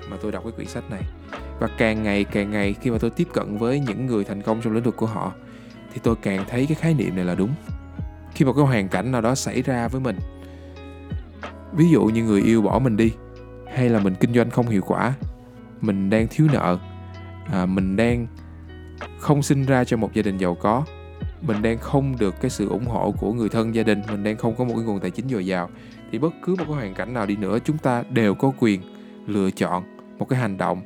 mà 0.08 0.16
tôi 0.22 0.32
đọc 0.32 0.42
cái 0.44 0.52
quyển 0.52 0.68
sách 0.68 0.90
này. 0.90 1.02
Và 1.60 1.68
càng 1.78 2.02
ngày 2.02 2.24
càng 2.24 2.50
ngày 2.50 2.74
khi 2.80 2.90
mà 2.90 2.98
tôi 2.98 3.10
tiếp 3.10 3.28
cận 3.32 3.58
với 3.58 3.80
những 3.80 4.06
người 4.06 4.24
thành 4.24 4.42
công 4.42 4.60
trong 4.60 4.72
lĩnh 4.72 4.84
vực 4.84 4.96
của 4.96 5.06
họ 5.06 5.32
thì 5.92 6.00
tôi 6.02 6.16
càng 6.22 6.44
thấy 6.48 6.66
cái 6.66 6.74
khái 6.74 6.94
niệm 6.94 7.16
này 7.16 7.24
là 7.24 7.34
đúng. 7.34 7.54
Khi 8.34 8.44
một 8.44 8.52
cái 8.52 8.64
hoàn 8.64 8.88
cảnh 8.88 9.12
nào 9.12 9.20
đó 9.20 9.34
xảy 9.34 9.62
ra 9.62 9.88
với 9.88 10.00
mình 10.00 10.16
ví 11.76 11.88
dụ 11.90 12.04
như 12.04 12.24
người 12.24 12.42
yêu 12.42 12.62
bỏ 12.62 12.78
mình 12.78 12.96
đi 12.96 13.12
hay 13.74 13.88
là 13.88 13.98
mình 13.98 14.14
kinh 14.20 14.34
doanh 14.34 14.50
không 14.50 14.68
hiệu 14.68 14.82
quả 14.86 15.14
mình 15.80 16.10
đang 16.10 16.26
thiếu 16.30 16.46
nợ 16.52 16.78
à, 17.52 17.66
mình 17.66 17.96
đang 17.96 18.26
không 19.18 19.42
sinh 19.42 19.64
ra 19.64 19.84
cho 19.84 19.96
một 19.96 20.12
gia 20.14 20.22
đình 20.22 20.38
giàu 20.38 20.54
có 20.54 20.84
mình 21.46 21.62
đang 21.62 21.78
không 21.78 22.14
được 22.18 22.34
cái 22.40 22.50
sự 22.50 22.68
ủng 22.68 22.86
hộ 22.86 23.14
của 23.20 23.32
người 23.32 23.48
thân 23.48 23.74
gia 23.74 23.82
đình 23.82 24.02
mình 24.10 24.24
đang 24.24 24.36
không 24.36 24.54
có 24.56 24.64
một 24.64 24.74
cái 24.76 24.84
nguồn 24.84 25.00
tài 25.00 25.10
chính 25.10 25.28
dồi 25.28 25.46
dào 25.46 25.70
thì 26.12 26.18
bất 26.18 26.34
cứ 26.42 26.54
một 26.54 26.64
cái 26.66 26.74
hoàn 26.74 26.94
cảnh 26.94 27.14
nào 27.14 27.26
đi 27.26 27.36
nữa 27.36 27.58
chúng 27.64 27.78
ta 27.78 28.04
đều 28.10 28.34
có 28.34 28.52
quyền 28.58 28.80
lựa 29.26 29.50
chọn 29.50 29.84
một 30.18 30.28
cái 30.28 30.38
hành 30.38 30.56
động 30.56 30.80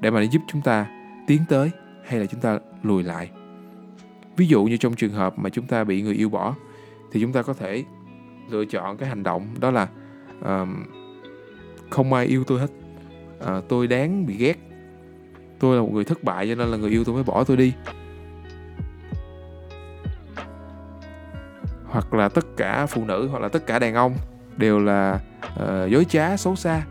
để 0.00 0.10
mà 0.10 0.22
giúp 0.22 0.42
chúng 0.48 0.62
ta 0.62 0.86
tiến 1.26 1.40
tới 1.48 1.70
hay 2.04 2.20
là 2.20 2.26
chúng 2.26 2.40
ta 2.40 2.58
lùi 2.82 3.02
lại. 3.02 3.30
Ví 4.36 4.46
dụ 4.46 4.64
như 4.64 4.76
trong 4.76 4.94
trường 4.94 5.12
hợp 5.12 5.38
mà 5.38 5.50
chúng 5.50 5.66
ta 5.66 5.84
bị 5.84 6.02
người 6.02 6.14
yêu 6.14 6.28
bỏ 6.28 6.54
thì 7.12 7.20
chúng 7.20 7.32
ta 7.32 7.42
có 7.42 7.54
thể 7.54 7.84
lựa 8.50 8.64
chọn 8.64 8.96
cái 8.96 9.08
hành 9.08 9.22
động 9.22 9.46
đó 9.60 9.70
là 9.70 9.88
uh, 10.40 10.68
không 11.90 12.12
ai 12.12 12.26
yêu 12.26 12.44
tôi 12.44 12.60
hết. 12.60 12.70
Uh, 13.38 13.68
tôi 13.68 13.86
đáng 13.86 14.26
bị 14.26 14.36
ghét. 14.36 14.58
Tôi 15.58 15.76
là 15.76 15.82
một 15.82 15.92
người 15.92 16.04
thất 16.04 16.24
bại 16.24 16.48
cho 16.48 16.54
nên 16.54 16.68
là 16.68 16.76
người 16.76 16.90
yêu 16.90 17.04
tôi 17.04 17.14
mới 17.14 17.24
bỏ 17.24 17.44
tôi 17.44 17.56
đi. 17.56 17.72
Hoặc 21.86 22.14
là 22.14 22.28
tất 22.28 22.46
cả 22.56 22.86
phụ 22.86 23.04
nữ 23.04 23.28
hoặc 23.28 23.42
là 23.42 23.48
tất 23.48 23.66
cả 23.66 23.78
đàn 23.78 23.94
ông 23.94 24.14
đều 24.56 24.78
là 24.78 25.20
uh, 25.62 25.90
dối 25.90 26.04
trá 26.04 26.36
xấu 26.36 26.56
xa 26.56 26.82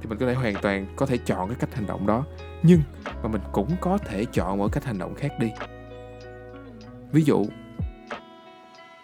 thì 0.00 0.08
mình 0.08 0.18
có 0.18 0.26
thể 0.26 0.34
hoàn 0.34 0.54
toàn 0.62 0.86
có 0.96 1.06
thể 1.06 1.18
chọn 1.18 1.48
cái 1.48 1.56
cách 1.60 1.74
hành 1.74 1.86
động 1.86 2.06
đó. 2.06 2.24
Nhưng 2.62 2.80
mà 3.22 3.28
mình 3.28 3.40
cũng 3.52 3.70
có 3.80 3.98
thể 3.98 4.24
chọn 4.24 4.58
một 4.58 4.72
cách 4.72 4.84
hành 4.84 4.98
động 4.98 5.14
khác 5.14 5.32
đi. 5.40 5.50
Ví 7.12 7.22
dụ 7.22 7.46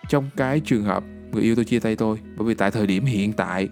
trong 0.09 0.31
cái 0.37 0.61
trường 0.61 0.85
hợp 0.85 1.05
người 1.33 1.43
yêu 1.43 1.55
tôi 1.55 1.65
chia 1.65 1.81
tay 1.81 1.97
tôi 1.97 2.19
bởi 2.37 2.49
vì 2.49 2.55
tại 2.55 2.71
thời 2.71 2.87
điểm 2.87 3.05
hiện 3.05 3.33
tại 3.33 3.69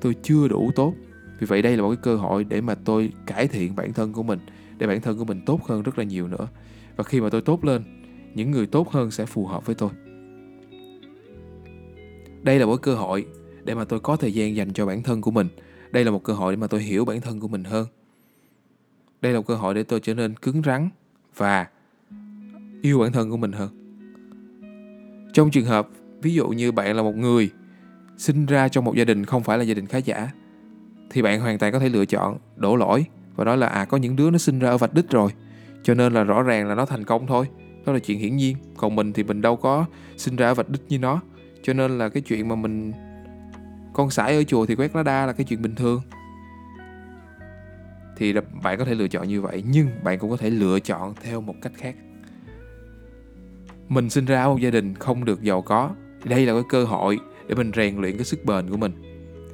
tôi 0.00 0.14
chưa 0.22 0.48
đủ 0.48 0.70
tốt 0.74 0.94
vì 1.38 1.46
vậy 1.46 1.62
đây 1.62 1.76
là 1.76 1.82
một 1.82 1.88
cái 1.88 1.98
cơ 2.02 2.16
hội 2.16 2.44
để 2.44 2.60
mà 2.60 2.74
tôi 2.74 3.12
cải 3.26 3.48
thiện 3.48 3.76
bản 3.76 3.92
thân 3.92 4.12
của 4.12 4.22
mình 4.22 4.38
để 4.78 4.86
bản 4.86 5.00
thân 5.00 5.18
của 5.18 5.24
mình 5.24 5.44
tốt 5.46 5.64
hơn 5.64 5.82
rất 5.82 5.98
là 5.98 6.04
nhiều 6.04 6.28
nữa. 6.28 6.48
Và 6.96 7.04
khi 7.04 7.20
mà 7.20 7.28
tôi 7.30 7.40
tốt 7.40 7.64
lên 7.64 7.82
những 8.34 8.50
người 8.50 8.66
tốt 8.66 8.90
hơn 8.90 9.10
sẽ 9.10 9.26
phù 9.26 9.46
hợp 9.46 9.66
với 9.66 9.74
tôi 9.74 9.90
đây 12.42 12.58
là 12.58 12.66
một 12.66 12.76
cơ 12.82 12.94
hội 12.94 13.26
để 13.64 13.74
mà 13.74 13.84
tôi 13.84 14.00
có 14.00 14.16
thời 14.16 14.34
gian 14.34 14.56
dành 14.56 14.72
cho 14.72 14.86
bản 14.86 15.02
thân 15.02 15.20
của 15.20 15.30
mình. 15.30 15.48
Đây 15.90 16.04
là 16.04 16.10
một 16.10 16.24
cơ 16.24 16.32
hội 16.32 16.52
để 16.52 16.56
mà 16.56 16.66
tôi 16.66 16.82
hiểu 16.82 17.04
bản 17.04 17.20
thân 17.20 17.40
của 17.40 17.48
mình 17.48 17.64
hơn. 17.64 17.86
Đây 19.22 19.32
là 19.32 19.38
một 19.38 19.46
cơ 19.46 19.54
hội 19.54 19.74
để 19.74 19.82
tôi 19.82 20.00
trở 20.00 20.14
nên 20.14 20.34
cứng 20.34 20.62
rắn 20.62 20.88
và 21.36 21.66
yêu 22.82 22.98
bản 22.98 23.12
thân 23.12 23.30
của 23.30 23.36
mình 23.36 23.52
hơn. 23.52 23.68
Trong 25.32 25.50
trường 25.50 25.64
hợp, 25.64 25.88
ví 26.22 26.34
dụ 26.34 26.48
như 26.48 26.72
bạn 26.72 26.96
là 26.96 27.02
một 27.02 27.16
người 27.16 27.50
sinh 28.18 28.46
ra 28.46 28.68
trong 28.68 28.84
một 28.84 28.96
gia 28.96 29.04
đình 29.04 29.24
không 29.24 29.42
phải 29.42 29.58
là 29.58 29.64
gia 29.64 29.74
đình 29.74 29.86
khá 29.86 29.98
giả, 29.98 30.30
thì 31.10 31.22
bạn 31.22 31.40
hoàn 31.40 31.58
toàn 31.58 31.72
có 31.72 31.78
thể 31.78 31.88
lựa 31.88 32.04
chọn 32.04 32.38
đổ 32.56 32.76
lỗi 32.76 33.04
và 33.36 33.44
nói 33.44 33.56
là 33.56 33.66
à 33.66 33.84
có 33.84 33.96
những 33.96 34.16
đứa 34.16 34.30
nó 34.30 34.38
sinh 34.38 34.58
ra 34.58 34.70
ở 34.70 34.78
vạch 34.78 34.94
đích 34.94 35.10
rồi, 35.10 35.30
cho 35.82 35.94
nên 35.94 36.12
là 36.12 36.24
rõ 36.24 36.42
ràng 36.42 36.68
là 36.68 36.74
nó 36.74 36.86
thành 36.86 37.04
công 37.04 37.26
thôi. 37.26 37.46
Đó 37.86 37.92
là 37.92 37.98
chuyện 37.98 38.18
hiển 38.18 38.36
nhiên, 38.36 38.56
còn 38.76 38.96
mình 38.96 39.12
thì 39.12 39.22
mình 39.22 39.40
đâu 39.40 39.56
có 39.56 39.86
sinh 40.16 40.36
ra 40.36 40.48
ở 40.48 40.54
vạch 40.54 40.70
đích 40.70 40.82
như 40.88 40.98
nó 40.98 41.20
cho 41.62 41.72
nên 41.72 41.98
là 41.98 42.08
cái 42.08 42.22
chuyện 42.22 42.48
mà 42.48 42.54
mình, 42.54 42.92
con 43.92 44.10
sải 44.10 44.36
ở 44.36 44.42
chùa 44.44 44.66
thì 44.66 44.74
quét 44.74 44.96
lá 44.96 45.02
đa 45.02 45.26
là 45.26 45.32
cái 45.32 45.44
chuyện 45.44 45.62
bình 45.62 45.74
thường. 45.74 46.02
Thì 48.16 48.34
bạn 48.62 48.78
có 48.78 48.84
thể 48.84 48.94
lựa 48.94 49.08
chọn 49.08 49.28
như 49.28 49.40
vậy, 49.40 49.64
nhưng 49.66 49.88
bạn 50.04 50.18
cũng 50.18 50.30
có 50.30 50.36
thể 50.36 50.50
lựa 50.50 50.80
chọn 50.80 51.14
theo 51.22 51.40
một 51.40 51.54
cách 51.62 51.72
khác. 51.76 51.94
Mình 53.88 54.10
sinh 54.10 54.24
ra 54.24 54.46
một 54.46 54.60
gia 54.60 54.70
đình 54.70 54.94
không 54.94 55.24
được 55.24 55.42
giàu 55.42 55.62
có, 55.62 55.90
đây 56.24 56.46
là 56.46 56.52
cái 56.52 56.62
cơ 56.68 56.84
hội 56.84 57.18
để 57.48 57.54
mình 57.54 57.70
rèn 57.74 57.96
luyện 57.96 58.16
cái 58.16 58.24
sức 58.24 58.44
bền 58.44 58.70
của 58.70 58.76
mình. 58.76 58.92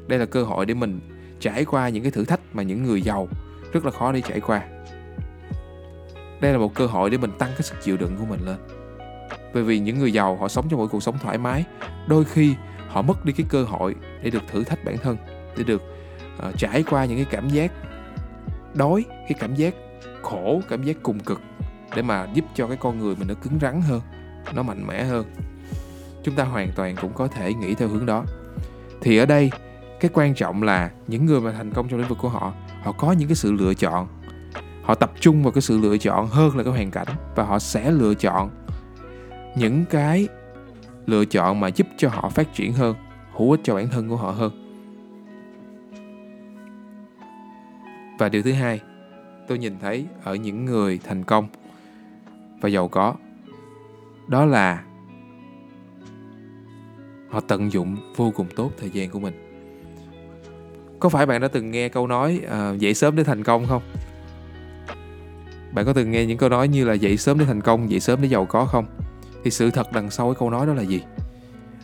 Đây 0.08 0.18
là 0.18 0.26
cơ 0.26 0.44
hội 0.44 0.66
để 0.66 0.74
mình 0.74 1.00
trải 1.40 1.64
qua 1.64 1.88
những 1.88 2.02
cái 2.02 2.12
thử 2.12 2.24
thách 2.24 2.40
mà 2.52 2.62
những 2.62 2.82
người 2.82 3.02
giàu 3.02 3.28
rất 3.72 3.84
là 3.84 3.90
khó 3.90 4.12
để 4.12 4.20
trải 4.20 4.40
qua. 4.40 4.62
Đây 6.40 6.52
là 6.52 6.58
một 6.58 6.74
cơ 6.74 6.86
hội 6.86 7.10
để 7.10 7.18
mình 7.18 7.30
tăng 7.38 7.50
cái 7.50 7.62
sức 7.62 7.76
chịu 7.82 7.96
đựng 7.96 8.16
của 8.18 8.24
mình 8.24 8.40
lên 8.46 8.56
bởi 9.55 9.62
vì 9.62 9.78
những 9.78 9.99
người 9.99 10.12
giàu 10.12 10.37
họ 10.37 10.49
sống 10.49 10.67
trong 10.69 10.81
một 10.81 10.87
cuộc 10.90 11.02
sống 11.02 11.19
thoải 11.19 11.38
mái. 11.38 11.64
Đôi 12.07 12.25
khi 12.25 12.55
họ 12.88 13.02
mất 13.02 13.25
đi 13.25 13.33
cái 13.33 13.47
cơ 13.49 13.64
hội 13.64 13.95
để 14.23 14.31
được 14.31 14.43
thử 14.52 14.64
thách 14.64 14.85
bản 14.85 14.97
thân 14.99 15.17
để 15.57 15.64
được 15.64 15.83
uh, 16.49 16.59
trải 16.59 16.85
qua 16.90 17.05
những 17.05 17.17
cái 17.17 17.26
cảm 17.31 17.49
giác 17.49 17.73
đói 18.75 19.05
cái 19.11 19.35
cảm 19.40 19.55
giác 19.55 19.75
khổ 20.23 20.61
cảm 20.69 20.83
giác 20.83 20.97
cùng 21.02 21.21
cực 21.21 21.40
để 21.97 22.02
mà 22.02 22.26
giúp 22.35 22.45
cho 22.55 22.67
cái 22.67 22.76
con 22.76 22.99
người 22.99 23.17
mình 23.17 23.28
nó 23.28 23.35
cứng 23.35 23.59
rắn 23.61 23.81
hơn 23.81 24.00
nó 24.55 24.62
mạnh 24.62 24.87
mẽ 24.87 25.05
hơn. 25.05 25.26
Chúng 26.25 26.35
ta 26.35 26.45
hoàn 26.45 26.73
toàn 26.76 26.97
cũng 26.97 27.12
có 27.12 27.28
thể 27.28 27.55
nghĩ 27.55 27.75
theo 27.75 27.88
hướng 27.88 28.07
đó. 28.07 28.25
Thì 29.00 29.19
ở 29.19 29.26
đây 29.26 29.50
cái 30.00 30.11
quan 30.14 30.35
trọng 30.35 30.62
là 30.62 30.90
những 31.07 31.26
người 31.26 31.40
mà 31.40 31.52
thành 31.52 31.73
công 31.73 31.88
trong 31.88 32.00
lĩnh 32.00 32.09
vực 32.09 32.19
của 32.21 32.28
họ 32.28 32.52
họ 32.83 32.93
có 32.93 33.12
những 33.12 33.28
cái 33.28 33.37
sự 33.37 33.52
lựa 33.52 33.75
chọn. 33.75 34.09
Họ 34.83 34.95
tập 34.95 35.12
trung 35.21 35.43
vào 35.43 35.52
cái 35.52 35.62
sự 35.62 35.78
lựa 35.78 35.99
chọn 35.99 36.26
hơn 36.26 36.57
là 36.57 36.62
cái 36.62 36.73
hoàn 36.73 36.90
cảnh 36.90 37.09
và 37.37 37.45
họ 37.45 37.59
sẽ 37.59 37.90
lựa 37.90 38.14
chọn 38.14 38.50
những 39.58 39.84
cái 39.90 40.28
lựa 41.06 41.24
chọn 41.24 41.60
mà 41.60 41.68
giúp 41.68 41.86
cho 41.96 42.08
họ 42.08 42.28
phát 42.28 42.54
triển 42.54 42.72
hơn 42.72 42.96
hữu 43.32 43.50
ích 43.50 43.60
cho 43.64 43.74
bản 43.74 43.88
thân 43.88 44.08
của 44.08 44.16
họ 44.16 44.30
hơn. 44.30 44.64
Và 48.18 48.28
điều 48.28 48.42
thứ 48.42 48.52
hai 48.52 48.80
tôi 49.48 49.58
nhìn 49.58 49.78
thấy 49.80 50.06
ở 50.24 50.34
những 50.34 50.64
người 50.64 51.00
thành 51.04 51.24
công 51.24 51.48
và 52.60 52.68
giàu 52.68 52.88
có 52.88 53.14
đó 54.28 54.44
là 54.44 54.84
họ 57.28 57.40
tận 57.40 57.72
dụng 57.72 57.96
vô 58.16 58.30
cùng 58.30 58.46
tốt 58.56 58.72
thời 58.78 58.90
gian 58.90 59.10
của 59.10 59.20
mình. 59.20 59.34
Có 61.00 61.08
phải 61.08 61.26
bạn 61.26 61.40
đã 61.40 61.48
từng 61.48 61.70
nghe 61.70 61.88
câu 61.88 62.06
nói 62.06 62.40
uh, 62.44 62.78
dậy 62.78 62.94
sớm 62.94 63.16
để 63.16 63.24
thành 63.24 63.44
công 63.44 63.66
không? 63.66 63.82
Bạn 65.72 65.84
có 65.84 65.92
từng 65.92 66.10
nghe 66.10 66.26
những 66.26 66.38
câu 66.38 66.48
nói 66.48 66.68
như 66.68 66.84
là 66.84 66.94
dậy 66.94 67.16
sớm 67.16 67.38
để 67.38 67.44
thành 67.44 67.60
công 67.60 67.90
dậy 67.90 68.00
sớm 68.00 68.22
để 68.22 68.28
giàu 68.28 68.46
có 68.46 68.64
không? 68.64 68.86
Thì 69.49 69.52
sự 69.52 69.71
thật 69.71 69.93
đằng 69.93 70.11
sau 70.11 70.26
cái 70.26 70.35
câu 70.38 70.50
nói 70.50 70.67
đó 70.67 70.75
là 70.75 70.83
gì? 70.83 71.02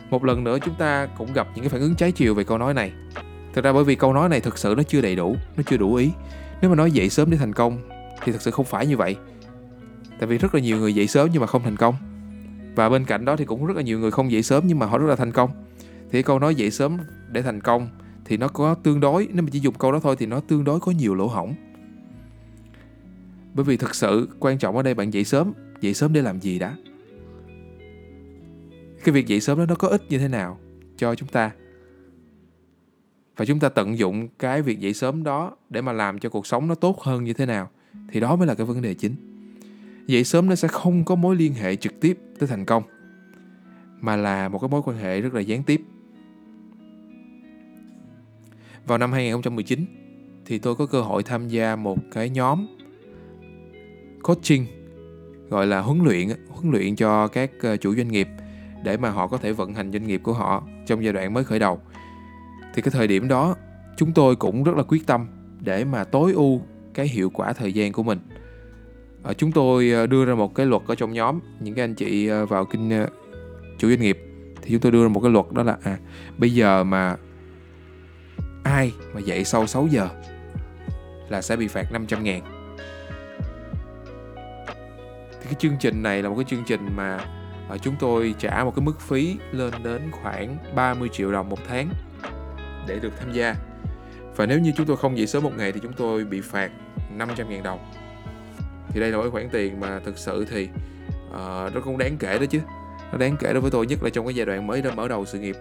Một 0.09 0.23
lần 0.23 0.43
nữa 0.43 0.57
chúng 0.65 0.75
ta 0.75 1.07
cũng 1.17 1.33
gặp 1.33 1.47
những 1.55 1.63
cái 1.63 1.69
phản 1.69 1.81
ứng 1.81 1.95
trái 1.95 2.11
chiều 2.11 2.33
về 2.33 2.43
câu 2.43 2.57
nói 2.57 2.73
này. 2.73 2.91
Thực 3.53 3.63
ra 3.63 3.73
bởi 3.73 3.83
vì 3.83 3.95
câu 3.95 4.13
nói 4.13 4.29
này 4.29 4.39
thực 4.39 4.57
sự 4.57 4.73
nó 4.77 4.83
chưa 4.83 5.01
đầy 5.01 5.15
đủ, 5.15 5.35
nó 5.57 5.63
chưa 5.65 5.77
đủ 5.77 5.95
ý. 5.95 6.11
Nếu 6.61 6.69
mà 6.69 6.75
nói 6.75 6.91
dậy 6.91 7.09
sớm 7.09 7.31
để 7.31 7.37
thành 7.37 7.53
công, 7.53 7.89
thì 8.23 8.31
thực 8.31 8.41
sự 8.41 8.51
không 8.51 8.65
phải 8.65 8.87
như 8.87 8.97
vậy. 8.97 9.15
Tại 10.19 10.27
vì 10.27 10.37
rất 10.37 10.55
là 10.55 10.61
nhiều 10.61 10.77
người 10.77 10.95
dậy 10.95 11.07
sớm 11.07 11.29
nhưng 11.31 11.41
mà 11.41 11.47
không 11.47 11.63
thành 11.63 11.75
công. 11.75 11.95
Và 12.75 12.89
bên 12.89 13.05
cạnh 13.05 13.25
đó 13.25 13.35
thì 13.35 13.45
cũng 13.45 13.65
rất 13.65 13.77
là 13.77 13.83
nhiều 13.83 13.99
người 13.99 14.11
không 14.11 14.31
dậy 14.31 14.43
sớm 14.43 14.63
nhưng 14.67 14.79
mà 14.79 14.85
họ 14.85 14.97
rất 14.97 15.07
là 15.07 15.15
thành 15.15 15.31
công. 15.31 15.49
Thì 16.11 16.23
câu 16.23 16.39
nói 16.39 16.55
dậy 16.55 16.71
sớm 16.71 16.97
để 17.31 17.41
thành 17.41 17.61
công 17.61 17.89
thì 18.25 18.37
nó 18.37 18.47
có 18.47 18.75
tương 18.75 18.99
đối, 18.99 19.27
nếu 19.33 19.43
mà 19.43 19.49
chỉ 19.51 19.59
dùng 19.59 19.73
câu 19.73 19.91
đó 19.91 19.99
thôi 20.03 20.15
thì 20.19 20.25
nó 20.25 20.39
tương 20.39 20.63
đối 20.63 20.79
có 20.79 20.91
nhiều 20.91 21.15
lỗ 21.15 21.27
hổng. 21.27 21.53
Bởi 23.53 23.63
vì 23.63 23.77
thực 23.77 23.95
sự 23.95 24.29
quan 24.39 24.57
trọng 24.57 24.77
ở 24.77 24.83
đây 24.83 24.93
bạn 24.93 25.13
dậy 25.13 25.23
sớm 25.23 25.53
dậy 25.81 25.93
sớm 25.93 26.13
để 26.13 26.21
làm 26.21 26.39
gì 26.39 26.59
đã? 26.59 26.75
Cái 29.05 29.13
việc 29.13 29.27
dậy 29.27 29.41
sớm 29.41 29.57
đó 29.57 29.65
nó 29.65 29.75
có 29.75 29.87
ích 29.87 30.03
như 30.09 30.17
thế 30.17 30.27
nào 30.27 30.59
cho 30.97 31.15
chúng 31.15 31.29
ta? 31.29 31.51
Và 33.37 33.45
chúng 33.45 33.59
ta 33.59 33.69
tận 33.69 33.97
dụng 33.97 34.27
cái 34.39 34.61
việc 34.61 34.79
dậy 34.79 34.93
sớm 34.93 35.23
đó 35.23 35.55
để 35.69 35.81
mà 35.81 35.91
làm 35.91 36.19
cho 36.19 36.29
cuộc 36.29 36.47
sống 36.47 36.67
nó 36.67 36.75
tốt 36.75 37.01
hơn 37.01 37.23
như 37.23 37.33
thế 37.33 37.45
nào, 37.45 37.69
thì 38.11 38.19
đó 38.19 38.35
mới 38.35 38.47
là 38.47 38.55
cái 38.55 38.65
vấn 38.65 38.81
đề 38.81 38.93
chính. 38.93 39.15
Dậy 40.07 40.23
sớm 40.23 40.49
nó 40.49 40.55
sẽ 40.55 40.67
không 40.67 41.05
có 41.05 41.15
mối 41.15 41.35
liên 41.35 41.53
hệ 41.53 41.75
trực 41.75 41.99
tiếp 41.99 42.19
tới 42.39 42.47
thành 42.47 42.65
công, 42.65 42.83
mà 44.01 44.15
là 44.15 44.49
một 44.49 44.59
cái 44.59 44.69
mối 44.69 44.81
quan 44.85 44.97
hệ 44.97 45.21
rất 45.21 45.33
là 45.33 45.41
gián 45.41 45.63
tiếp. 45.63 45.81
Vào 48.87 48.97
năm 48.97 49.11
2019 49.11 49.85
thì 50.45 50.59
tôi 50.59 50.75
có 50.75 50.85
cơ 50.85 51.01
hội 51.01 51.23
tham 51.23 51.47
gia 51.47 51.75
một 51.75 51.99
cái 52.11 52.29
nhóm 52.29 52.67
coaching, 54.23 54.65
gọi 55.49 55.67
là 55.67 55.81
huấn 55.81 56.03
luyện 56.03 56.29
huấn 56.49 56.71
luyện 56.71 56.95
cho 56.95 57.27
các 57.27 57.51
ờ, 57.61 57.77
chủ 57.77 57.95
doanh 57.95 58.07
nghiệp 58.07 58.27
để 58.85 58.97
mà 58.97 59.09
họ 59.09 59.27
có 59.27 59.37
thể 59.37 59.51
vận 59.51 59.73
hành 59.73 59.91
doanh 59.91 60.07
nghiệp 60.07 60.21
của 60.23 60.33
họ 60.33 60.63
trong 60.85 61.03
giai 61.03 61.13
đoạn 61.13 61.33
mới 61.33 61.43
khởi 61.43 61.59
đầu. 61.59 61.81
Thì 62.73 62.81
cái 62.81 62.91
thời 62.91 63.07
điểm 63.07 63.27
đó 63.27 63.55
chúng 63.97 64.11
tôi 64.11 64.35
cũng 64.35 64.63
rất 64.63 64.75
là 64.75 64.83
quyết 64.83 65.07
tâm 65.07 65.27
để 65.59 65.85
mà 65.85 66.03
tối 66.03 66.33
ưu 66.33 66.61
cái 66.93 67.07
hiệu 67.07 67.29
quả 67.29 67.53
thời 67.53 67.73
gian 67.73 67.91
của 67.91 68.03
mình. 68.03 68.19
À, 69.23 69.33
chúng 69.33 69.51
tôi 69.51 69.91
ờ, 69.91 70.07
đưa 70.07 70.25
ra 70.25 70.35
một 70.35 70.55
cái 70.55 70.65
luật 70.65 70.81
ở 70.87 70.95
trong 70.95 71.13
nhóm 71.13 71.39
những 71.59 71.73
cái 71.73 71.83
anh 71.83 71.95
chị 71.95 72.27
ờ, 72.27 72.45
vào 72.45 72.65
kinh 72.65 73.05
chủ 73.77 73.89
doanh 73.89 73.99
nghiệp 73.99 74.19
thì 74.61 74.71
chúng 74.71 74.79
tôi 74.79 74.91
đưa 74.91 75.03
ra 75.03 75.09
một 75.09 75.19
cái 75.19 75.31
luật 75.31 75.45
đó 75.51 75.63
là 75.63 75.77
à 75.83 75.97
bây 76.37 76.53
giờ 76.53 76.83
mà 76.83 77.15
ai 78.63 78.91
mà 79.13 79.19
dậy 79.19 79.45
sau 79.45 79.67
6 79.67 79.87
giờ 79.87 80.09
là 81.29 81.41
sẽ 81.41 81.55
bị 81.55 81.67
phạt 81.67 81.91
500 81.91 82.23
ngàn. 82.23 82.41
Thì 85.31 85.45
cái 85.45 85.55
chương 85.59 85.77
trình 85.79 86.03
này 86.03 86.23
là 86.23 86.29
một 86.29 86.35
cái 86.35 86.45
chương 86.47 86.63
trình 86.67 86.89
mà 86.95 87.19
Ờ, 87.69 87.77
chúng 87.77 87.95
tôi 87.99 88.35
trả 88.39 88.63
một 88.63 88.75
cái 88.75 88.85
mức 88.85 89.01
phí 89.01 89.37
lên 89.51 89.73
đến 89.83 90.11
khoảng 90.11 90.57
30 90.75 91.09
triệu 91.11 91.31
đồng 91.31 91.49
một 91.49 91.59
tháng 91.67 91.89
để 92.87 92.99
được 92.99 93.13
tham 93.19 93.31
gia. 93.33 93.55
Và 94.35 94.45
nếu 94.45 94.59
như 94.59 94.71
chúng 94.77 94.85
tôi 94.85 94.97
không 94.97 95.17
dậy 95.17 95.27
sớm 95.27 95.43
một 95.43 95.51
ngày 95.57 95.71
thì 95.71 95.79
chúng 95.83 95.93
tôi 95.93 96.25
bị 96.25 96.41
phạt 96.41 96.71
500 97.11 97.49
ngàn 97.49 97.63
đồng. 97.63 97.79
Thì 98.89 98.99
đây 98.99 99.11
là 99.11 99.17
một 99.17 99.23
cái 99.23 99.31
khoản 99.31 99.49
tiền 99.49 99.79
mà 99.79 99.99
thực 99.99 100.17
sự 100.17 100.45
thì 100.49 100.69
uh, 101.29 101.35
nó 101.73 101.81
cũng 101.83 101.97
đáng 101.97 102.17
kể 102.17 102.39
đó 102.39 102.45
chứ. 102.45 102.59
Nó 103.11 103.17
đáng 103.17 103.35
kể 103.39 103.53
đối 103.53 103.61
với 103.61 103.71
tôi 103.71 103.87
nhất 103.87 104.03
là 104.03 104.09
trong 104.09 104.25
cái 104.25 104.35
giai 104.35 104.45
đoạn 104.45 104.67
mới 104.67 104.83
mở 104.95 105.07
đầu 105.07 105.25
sự 105.25 105.39
nghiệp 105.39 105.55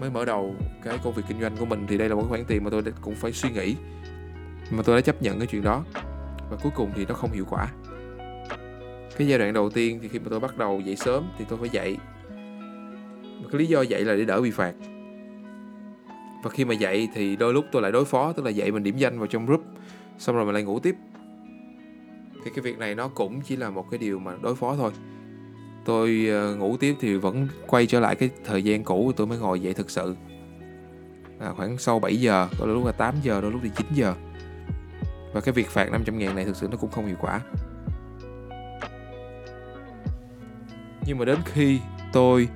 mới 0.00 0.10
mở 0.10 0.24
đầu 0.24 0.54
cái 0.84 0.98
công 1.04 1.12
việc 1.12 1.22
kinh 1.28 1.40
doanh 1.40 1.56
của 1.56 1.66
mình. 1.66 1.86
Thì 1.88 1.98
đây 1.98 2.08
là 2.08 2.14
một 2.14 2.26
khoản 2.28 2.44
tiền 2.44 2.64
mà 2.64 2.70
tôi 2.70 2.82
cũng 3.00 3.14
phải 3.14 3.32
suy 3.32 3.50
nghĩ 3.50 3.76
mà 4.70 4.82
tôi 4.82 4.96
đã 4.96 5.00
chấp 5.00 5.22
nhận 5.22 5.38
cái 5.38 5.46
chuyện 5.46 5.62
đó. 5.62 5.84
Và 6.50 6.56
cuối 6.62 6.72
cùng 6.74 6.92
thì 6.96 7.06
nó 7.08 7.14
không 7.14 7.32
hiệu 7.32 7.44
quả 7.50 7.68
cái 9.18 9.28
giai 9.28 9.38
đoạn 9.38 9.52
đầu 9.52 9.70
tiên 9.70 9.98
thì 10.02 10.08
khi 10.08 10.18
mà 10.18 10.26
tôi 10.30 10.40
bắt 10.40 10.58
đầu 10.58 10.80
dậy 10.80 10.96
sớm 10.96 11.24
thì 11.38 11.44
tôi 11.48 11.58
phải 11.58 11.68
dậy. 11.68 11.96
Và 13.42 13.48
cái 13.52 13.58
lý 13.58 13.66
do 13.66 13.82
dậy 13.82 14.04
là 14.04 14.16
để 14.16 14.24
đỡ 14.24 14.40
bị 14.40 14.50
phạt. 14.50 14.74
Và 16.42 16.50
khi 16.50 16.64
mà 16.64 16.74
dậy 16.74 17.08
thì 17.14 17.36
đôi 17.36 17.52
lúc 17.52 17.64
tôi 17.72 17.82
lại 17.82 17.92
đối 17.92 18.04
phó 18.04 18.32
tức 18.32 18.44
là 18.44 18.50
dậy 18.50 18.72
mình 18.72 18.82
điểm 18.82 18.96
danh 18.96 19.18
vào 19.18 19.26
trong 19.26 19.46
group 19.46 19.62
xong 20.18 20.36
rồi 20.36 20.44
mình 20.44 20.54
lại 20.54 20.62
ngủ 20.62 20.78
tiếp. 20.78 20.94
Thì 22.44 22.50
cái 22.54 22.62
việc 22.62 22.78
này 22.78 22.94
nó 22.94 23.08
cũng 23.08 23.40
chỉ 23.40 23.56
là 23.56 23.70
một 23.70 23.90
cái 23.90 23.98
điều 23.98 24.18
mà 24.18 24.32
đối 24.42 24.54
phó 24.54 24.76
thôi. 24.76 24.92
Tôi 25.84 26.26
ờ, 26.30 26.56
ngủ 26.56 26.76
tiếp 26.76 26.96
thì 27.00 27.16
vẫn 27.16 27.48
quay 27.66 27.86
trở 27.86 28.00
lại 28.00 28.16
cái 28.16 28.30
thời 28.44 28.62
gian 28.62 28.84
cũ 28.84 29.12
tôi 29.16 29.26
mới 29.26 29.38
ngồi 29.38 29.60
dậy 29.60 29.74
thực 29.74 29.90
sự. 29.90 30.16
À, 31.40 31.52
khoảng 31.56 31.78
sau 31.78 31.98
7 31.98 32.16
giờ 32.16 32.48
có 32.58 32.66
lúc 32.66 32.86
là 32.86 32.92
8 32.92 33.14
giờ 33.22 33.40
đôi 33.40 33.52
lúc 33.52 33.60
thì 33.64 33.70
9 33.76 33.86
giờ. 33.94 34.14
Và 35.32 35.40
cái 35.40 35.52
việc 35.52 35.68
phạt 35.68 35.90
500 35.92 36.18
ngàn 36.18 36.34
này 36.34 36.44
thực 36.44 36.56
sự 36.56 36.68
nó 36.70 36.76
cũng 36.76 36.90
không 36.90 37.06
hiệu 37.06 37.16
quả. 37.20 37.40
Nhưng 41.06 41.18
mà 41.18 41.24
đến 41.24 41.38
khi 41.44 41.80
tôi 42.12 42.48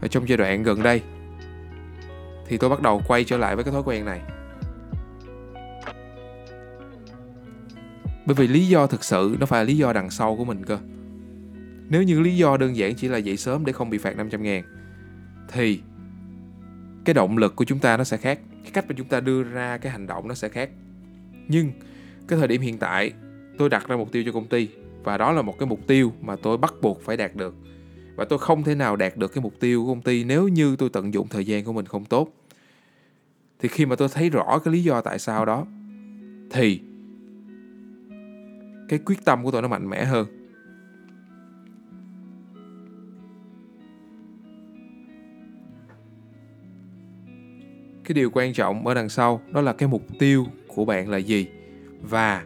ở 0.00 0.08
trong 0.08 0.28
giai 0.28 0.36
đoạn 0.36 0.62
gần 0.62 0.82
đây, 0.82 1.02
thì 2.46 2.56
tôi 2.56 2.70
bắt 2.70 2.82
đầu 2.82 3.02
quay 3.08 3.24
trở 3.24 3.36
lại 3.36 3.54
với 3.54 3.64
cái 3.64 3.72
thói 3.72 3.82
quen 3.82 4.04
này. 4.04 4.20
Bởi 8.26 8.34
vì 8.34 8.48
lý 8.48 8.68
do 8.68 8.86
thực 8.86 9.04
sự 9.04 9.36
nó 9.40 9.46
phải 9.46 9.64
là 9.64 9.68
lý 9.68 9.76
do 9.76 9.92
đằng 9.92 10.10
sau 10.10 10.36
của 10.36 10.44
mình 10.44 10.64
cơ. 10.64 10.78
Nếu 11.88 12.02
như 12.02 12.20
lý 12.20 12.36
do 12.36 12.56
đơn 12.56 12.76
giản 12.76 12.94
chỉ 12.94 13.08
là 13.08 13.18
dậy 13.18 13.36
sớm 13.36 13.64
để 13.64 13.72
không 13.72 13.90
bị 13.90 13.98
phạt 13.98 14.16
500 14.16 14.42
ngàn, 14.42 14.62
thì 15.48 15.80
cái 17.04 17.14
động 17.14 17.38
lực 17.38 17.56
của 17.56 17.64
chúng 17.64 17.78
ta 17.78 17.96
nó 17.96 18.04
sẽ 18.04 18.16
khác. 18.16 18.38
Cái 18.62 18.72
cách 18.72 18.84
mà 18.88 18.94
chúng 18.98 19.08
ta 19.08 19.20
đưa 19.20 19.42
ra 19.42 19.78
cái 19.78 19.92
hành 19.92 20.06
động 20.06 20.28
nó 20.28 20.34
sẽ 20.34 20.48
khác. 20.48 20.70
Nhưng 21.48 21.72
cái 22.28 22.38
thời 22.38 22.48
điểm 22.48 22.60
hiện 22.60 22.78
tại, 22.78 23.12
tôi 23.58 23.68
đặt 23.68 23.88
ra 23.88 23.96
mục 23.96 24.12
tiêu 24.12 24.22
cho 24.26 24.32
công 24.32 24.46
ty 24.46 24.68
và 25.04 25.18
đó 25.18 25.32
là 25.32 25.42
một 25.42 25.58
cái 25.58 25.66
mục 25.66 25.80
tiêu 25.86 26.12
mà 26.20 26.36
tôi 26.42 26.56
bắt 26.56 26.74
buộc 26.82 27.02
phải 27.02 27.16
đạt 27.16 27.36
được 27.36 27.54
và 28.16 28.24
tôi 28.24 28.38
không 28.38 28.64
thể 28.64 28.74
nào 28.74 28.96
đạt 28.96 29.16
được 29.16 29.32
cái 29.34 29.42
mục 29.42 29.60
tiêu 29.60 29.82
của 29.82 29.88
công 29.88 30.02
ty 30.02 30.24
nếu 30.24 30.48
như 30.48 30.76
tôi 30.76 30.88
tận 30.88 31.14
dụng 31.14 31.28
thời 31.28 31.44
gian 31.44 31.64
của 31.64 31.72
mình 31.72 31.86
không 31.86 32.04
tốt. 32.04 32.32
Thì 33.58 33.68
khi 33.68 33.86
mà 33.86 33.96
tôi 33.96 34.08
thấy 34.08 34.30
rõ 34.30 34.58
cái 34.64 34.74
lý 34.74 34.82
do 34.82 35.00
tại 35.00 35.18
sao 35.18 35.44
đó, 35.44 35.66
thì 36.50 36.80
cái 38.88 38.98
quyết 38.98 39.24
tâm 39.24 39.44
của 39.44 39.50
tôi 39.50 39.62
nó 39.62 39.68
mạnh 39.68 39.90
mẽ 39.90 40.04
hơn. 40.04 40.26
Cái 48.04 48.14
điều 48.14 48.30
quan 48.32 48.52
trọng 48.52 48.86
ở 48.86 48.94
đằng 48.94 49.08
sau 49.08 49.40
đó 49.50 49.60
là 49.60 49.72
cái 49.72 49.88
mục 49.88 50.02
tiêu 50.18 50.46
của 50.66 50.84
bạn 50.84 51.08
là 51.08 51.16
gì? 51.16 51.48
Và 52.02 52.44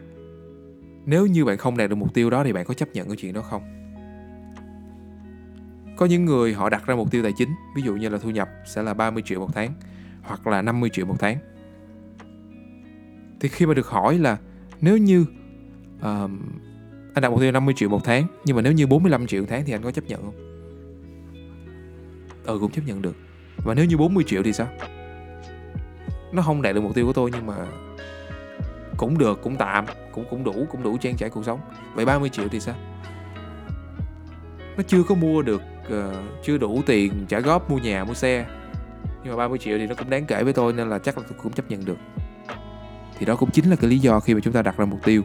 nếu 1.05 1.25
như 1.25 1.45
bạn 1.45 1.57
không 1.57 1.77
đạt 1.77 1.89
được 1.89 1.95
mục 1.95 2.13
tiêu 2.13 2.29
đó 2.29 2.43
thì 2.43 2.53
bạn 2.53 2.65
có 2.65 2.73
chấp 2.73 2.89
nhận 2.93 3.07
cái 3.07 3.17
chuyện 3.17 3.33
đó 3.33 3.41
không? 3.41 3.74
Có 5.97 6.05
những 6.05 6.25
người 6.25 6.53
họ 6.53 6.69
đặt 6.69 6.85
ra 6.85 6.95
mục 6.95 7.11
tiêu 7.11 7.23
tài 7.23 7.33
chính 7.37 7.49
ví 7.75 7.81
dụ 7.81 7.95
như 7.95 8.09
là 8.09 8.17
thu 8.17 8.29
nhập 8.29 8.49
sẽ 8.65 8.83
là 8.83 8.93
30 8.93 9.23
triệu 9.25 9.39
một 9.39 9.49
tháng 9.53 9.73
hoặc 10.21 10.47
là 10.47 10.61
50 10.61 10.89
triệu 10.89 11.05
một 11.05 11.15
tháng. 11.19 11.37
Thì 13.39 13.49
khi 13.49 13.65
mà 13.65 13.73
được 13.73 13.87
hỏi 13.87 14.17
là 14.17 14.37
nếu 14.81 14.97
như 14.97 15.25
uh, 15.97 16.03
anh 17.13 17.21
đặt 17.21 17.29
mục 17.29 17.39
tiêu 17.39 17.51
50 17.51 17.73
triệu 17.77 17.89
một 17.89 18.03
tháng 18.03 18.27
nhưng 18.45 18.55
mà 18.55 18.61
nếu 18.61 18.73
như 18.73 18.87
45 18.87 19.27
triệu 19.27 19.41
một 19.41 19.47
tháng 19.49 19.65
thì 19.65 19.73
anh 19.73 19.83
có 19.83 19.91
chấp 19.91 20.05
nhận 20.05 20.21
không? 20.21 20.35
Ừ 22.45 22.57
cũng 22.61 22.71
chấp 22.71 22.81
nhận 22.85 23.01
được. 23.01 23.15
Và 23.65 23.73
nếu 23.73 23.85
như 23.85 23.97
40 23.97 24.23
triệu 24.27 24.43
thì 24.43 24.53
sao? 24.53 24.67
Nó 26.31 26.41
không 26.41 26.61
đạt 26.61 26.75
được 26.75 26.81
mục 26.81 26.95
tiêu 26.95 27.05
của 27.05 27.13
tôi 27.13 27.31
nhưng 27.33 27.45
mà 27.45 27.55
cũng 28.97 29.17
được 29.17 29.39
cũng 29.43 29.55
tạm 29.55 29.85
cũng 30.11 30.25
cũng 30.29 30.43
đủ 30.43 30.67
cũng 30.71 30.83
đủ 30.83 30.97
trang 30.97 31.15
trải 31.17 31.29
cuộc 31.29 31.45
sống. 31.45 31.59
Vậy 31.93 32.05
30 32.05 32.29
triệu 32.29 32.47
thì 32.47 32.59
sao? 32.59 32.75
Nó 34.77 34.83
chưa 34.87 35.03
có 35.03 35.15
mua 35.15 35.41
được 35.41 35.61
uh, 35.87 36.43
chưa 36.43 36.57
đủ 36.57 36.81
tiền 36.85 37.25
trả 37.27 37.39
góp 37.39 37.69
mua 37.69 37.77
nhà 37.77 38.03
mua 38.03 38.13
xe. 38.13 38.45
Nhưng 39.23 39.33
mà 39.33 39.37
30 39.37 39.57
triệu 39.57 39.77
thì 39.77 39.87
nó 39.87 39.95
cũng 39.95 40.09
đáng 40.09 40.25
kể 40.25 40.43
với 40.43 40.53
tôi 40.53 40.73
nên 40.73 40.89
là 40.89 40.99
chắc 40.99 41.17
là 41.17 41.23
tôi 41.29 41.39
cũng 41.43 41.51
chấp 41.51 41.71
nhận 41.71 41.85
được. 41.85 41.97
Thì 43.17 43.25
đó 43.25 43.35
cũng 43.35 43.51
chính 43.51 43.69
là 43.69 43.75
cái 43.75 43.89
lý 43.89 43.99
do 43.99 44.19
khi 44.19 44.33
mà 44.33 44.39
chúng 44.43 44.53
ta 44.53 44.61
đặt 44.61 44.77
ra 44.77 44.85
mục 44.85 44.99
tiêu. 45.03 45.21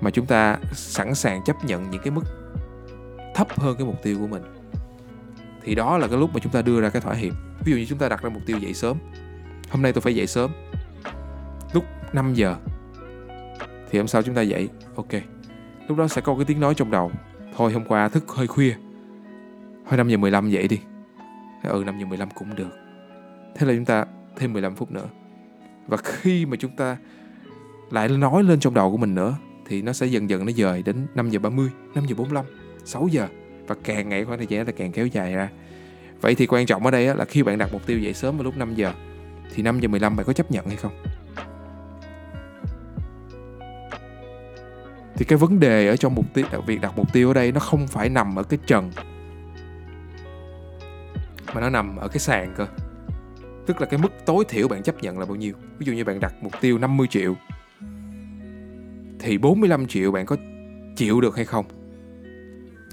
Mà 0.00 0.10
chúng 0.10 0.26
ta 0.26 0.58
sẵn 0.72 1.14
sàng 1.14 1.44
chấp 1.44 1.56
nhận 1.64 1.90
những 1.90 2.02
cái 2.02 2.10
mức 2.10 2.24
thấp 3.34 3.60
hơn 3.60 3.76
cái 3.76 3.86
mục 3.86 4.02
tiêu 4.02 4.16
của 4.20 4.26
mình. 4.26 4.42
Thì 5.62 5.74
đó 5.74 5.98
là 5.98 6.08
cái 6.08 6.18
lúc 6.18 6.30
mà 6.34 6.40
chúng 6.42 6.52
ta 6.52 6.62
đưa 6.62 6.80
ra 6.80 6.90
cái 6.90 7.02
thỏa 7.02 7.14
hiệp. 7.14 7.32
Ví 7.64 7.72
dụ 7.72 7.78
như 7.78 7.86
chúng 7.88 7.98
ta 7.98 8.08
đặt 8.08 8.22
ra 8.22 8.30
mục 8.30 8.42
tiêu 8.46 8.58
dậy 8.58 8.74
sớm. 8.74 8.96
Hôm 9.70 9.82
nay 9.82 9.92
tôi 9.92 10.00
phải 10.00 10.14
dậy 10.14 10.26
sớm. 10.26 10.50
Lúc 11.72 11.84
5 12.12 12.34
giờ 12.34 12.56
thì 13.90 13.98
hôm 13.98 14.08
sau 14.08 14.22
chúng 14.22 14.34
ta 14.34 14.42
dậy. 14.42 14.68
Ok 14.96 15.12
lúc 15.88 15.98
đó 15.98 16.08
sẽ 16.08 16.20
có 16.20 16.34
cái 16.34 16.44
tiếng 16.44 16.60
nói 16.60 16.74
trong 16.74 16.90
đầu. 16.90 17.10
Thôi 17.56 17.72
hôm 17.72 17.84
qua 17.84 18.08
thức 18.08 18.24
hơi 18.28 18.46
khuya 18.46 18.74
thôi 19.88 19.96
5 19.96 20.08
giờ 20.08 20.16
15 20.16 20.50
dậy 20.50 20.68
đi 20.68 20.80
ừ 21.62 21.82
5 21.86 21.98
giờ 21.98 22.06
15 22.06 22.28
cũng 22.30 22.56
được 22.56 22.78
thế 23.54 23.66
là 23.66 23.74
chúng 23.74 23.84
ta 23.84 24.04
thêm 24.36 24.52
15 24.52 24.74
phút 24.74 24.90
nữa 24.90 25.08
và 25.86 25.96
khi 25.96 26.46
mà 26.46 26.56
chúng 26.56 26.76
ta 26.76 26.96
lại 27.90 28.08
nói 28.08 28.42
lên 28.42 28.60
trong 28.60 28.74
đầu 28.74 28.90
của 28.90 28.96
mình 28.96 29.14
nữa 29.14 29.34
thì 29.66 29.82
nó 29.82 29.92
sẽ 29.92 30.06
dần 30.06 30.30
dần 30.30 30.46
nó 30.46 30.52
dời 30.52 30.82
đến 30.82 31.06
5 31.14 31.30
giờ 31.30 31.38
30, 31.38 31.70
5 31.94 32.04
giờ 32.06 32.14
45, 32.14 32.44
6 32.84 33.08
giờ 33.10 33.28
và 33.66 33.74
càng 33.84 34.08
ngày 34.08 34.24
khoảng 34.24 34.38
thời 34.38 34.46
gian 34.46 34.66
là 34.66 34.72
càng 34.72 34.92
kéo 34.92 35.06
dài 35.06 35.32
ra. 35.34 35.50
Vậy 36.20 36.34
thì 36.34 36.46
quan 36.46 36.66
trọng 36.66 36.84
ở 36.84 36.90
đây 36.90 37.14
là 37.14 37.24
khi 37.24 37.42
bạn 37.42 37.58
đặt 37.58 37.72
mục 37.72 37.86
tiêu 37.86 37.98
dậy 37.98 38.14
sớm 38.14 38.36
vào 38.36 38.44
lúc 38.44 38.56
5 38.56 38.74
giờ 38.74 38.92
thì 39.54 39.62
5 39.62 39.80
giờ 39.80 39.88
15 39.88 40.16
bạn 40.16 40.26
có 40.26 40.32
chấp 40.32 40.50
nhận 40.50 40.66
hay 40.66 40.76
không? 40.76 40.92
Thì 45.14 45.24
cái 45.24 45.38
vấn 45.38 45.60
đề 45.60 45.88
ở 45.88 45.96
trong 45.96 46.14
mục 46.14 46.34
tiêu 46.34 46.46
việc 46.66 46.80
đặt 46.80 46.92
mục 46.96 47.12
tiêu 47.12 47.28
ở 47.28 47.34
đây 47.34 47.52
nó 47.52 47.60
không 47.60 47.86
phải 47.86 48.08
nằm 48.08 48.36
ở 48.36 48.42
cái 48.42 48.58
trần 48.66 48.90
mà 51.54 51.60
nó 51.60 51.70
nằm 51.70 51.96
ở 51.96 52.08
cái 52.08 52.18
sàn 52.18 52.54
cơ. 52.56 52.66
Tức 53.66 53.80
là 53.80 53.86
cái 53.86 54.00
mức 54.00 54.12
tối 54.26 54.44
thiểu 54.48 54.68
bạn 54.68 54.82
chấp 54.82 55.02
nhận 55.02 55.18
là 55.18 55.26
bao 55.26 55.36
nhiêu. 55.36 55.54
Ví 55.78 55.86
dụ 55.86 55.92
như 55.92 56.04
bạn 56.04 56.20
đặt 56.20 56.34
mục 56.40 56.52
tiêu 56.60 56.78
50 56.78 57.06
triệu 57.06 57.34
thì 59.18 59.38
45 59.38 59.86
triệu 59.86 60.12
bạn 60.12 60.26
có 60.26 60.36
chịu 60.96 61.20
được 61.20 61.36
hay 61.36 61.44
không? 61.44 61.64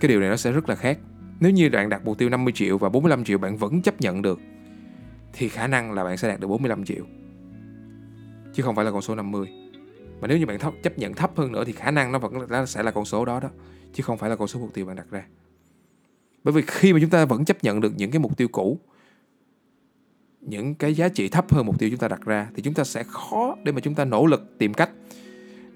Cái 0.01 0.09
điều 0.09 0.19
này 0.19 0.29
nó 0.29 0.35
sẽ 0.35 0.51
rất 0.51 0.69
là 0.69 0.75
khác. 0.75 0.99
Nếu 1.39 1.51
như 1.51 1.69
bạn 1.69 1.89
đặt 1.89 2.05
mục 2.05 2.17
tiêu 2.17 2.29
50 2.29 2.53
triệu 2.53 2.77
và 2.77 2.89
45 2.89 3.23
triệu 3.23 3.37
bạn 3.37 3.57
vẫn 3.57 3.81
chấp 3.81 4.01
nhận 4.01 4.21
được 4.21 4.39
thì 5.33 5.49
khả 5.49 5.67
năng 5.67 5.91
là 5.91 6.03
bạn 6.03 6.17
sẽ 6.17 6.27
đạt 6.27 6.39
được 6.39 6.47
45 6.47 6.85
triệu. 6.85 7.05
Chứ 8.53 8.63
không 8.63 8.75
phải 8.75 8.85
là 8.85 8.91
con 8.91 9.01
số 9.01 9.15
50. 9.15 9.47
Mà 10.21 10.27
nếu 10.27 10.37
như 10.37 10.45
bạn 10.45 10.59
thấp, 10.59 10.73
chấp 10.83 10.97
nhận 10.97 11.13
thấp 11.13 11.31
hơn 11.37 11.51
nữa 11.51 11.63
thì 11.65 11.71
khả 11.71 11.91
năng 11.91 12.11
nó 12.11 12.19
vẫn 12.19 12.33
nó 12.49 12.65
sẽ 12.65 12.83
là 12.83 12.91
con 12.91 13.05
số 13.05 13.25
đó 13.25 13.39
đó, 13.39 13.49
chứ 13.93 14.03
không 14.03 14.17
phải 14.17 14.29
là 14.29 14.35
con 14.35 14.47
số 14.47 14.59
mục 14.59 14.73
tiêu 14.73 14.85
bạn 14.85 14.95
đặt 14.95 15.05
ra. 15.11 15.23
Bởi 16.43 16.53
vì 16.53 16.61
khi 16.67 16.93
mà 16.93 16.99
chúng 16.99 17.09
ta 17.09 17.25
vẫn 17.25 17.45
chấp 17.45 17.63
nhận 17.63 17.81
được 17.81 17.93
những 17.97 18.11
cái 18.11 18.19
mục 18.19 18.37
tiêu 18.37 18.47
cũ, 18.47 18.79
những 20.41 20.75
cái 20.75 20.93
giá 20.93 21.09
trị 21.09 21.29
thấp 21.29 21.53
hơn 21.53 21.65
mục 21.65 21.79
tiêu 21.79 21.89
chúng 21.89 21.99
ta 21.99 22.07
đặt 22.07 22.21
ra 22.25 22.47
thì 22.55 22.61
chúng 22.61 22.73
ta 22.73 22.83
sẽ 22.83 23.03
khó 23.03 23.55
để 23.63 23.71
mà 23.71 23.79
chúng 23.79 23.95
ta 23.95 24.05
nỗ 24.05 24.25
lực 24.25 24.57
tìm 24.57 24.73
cách 24.73 24.89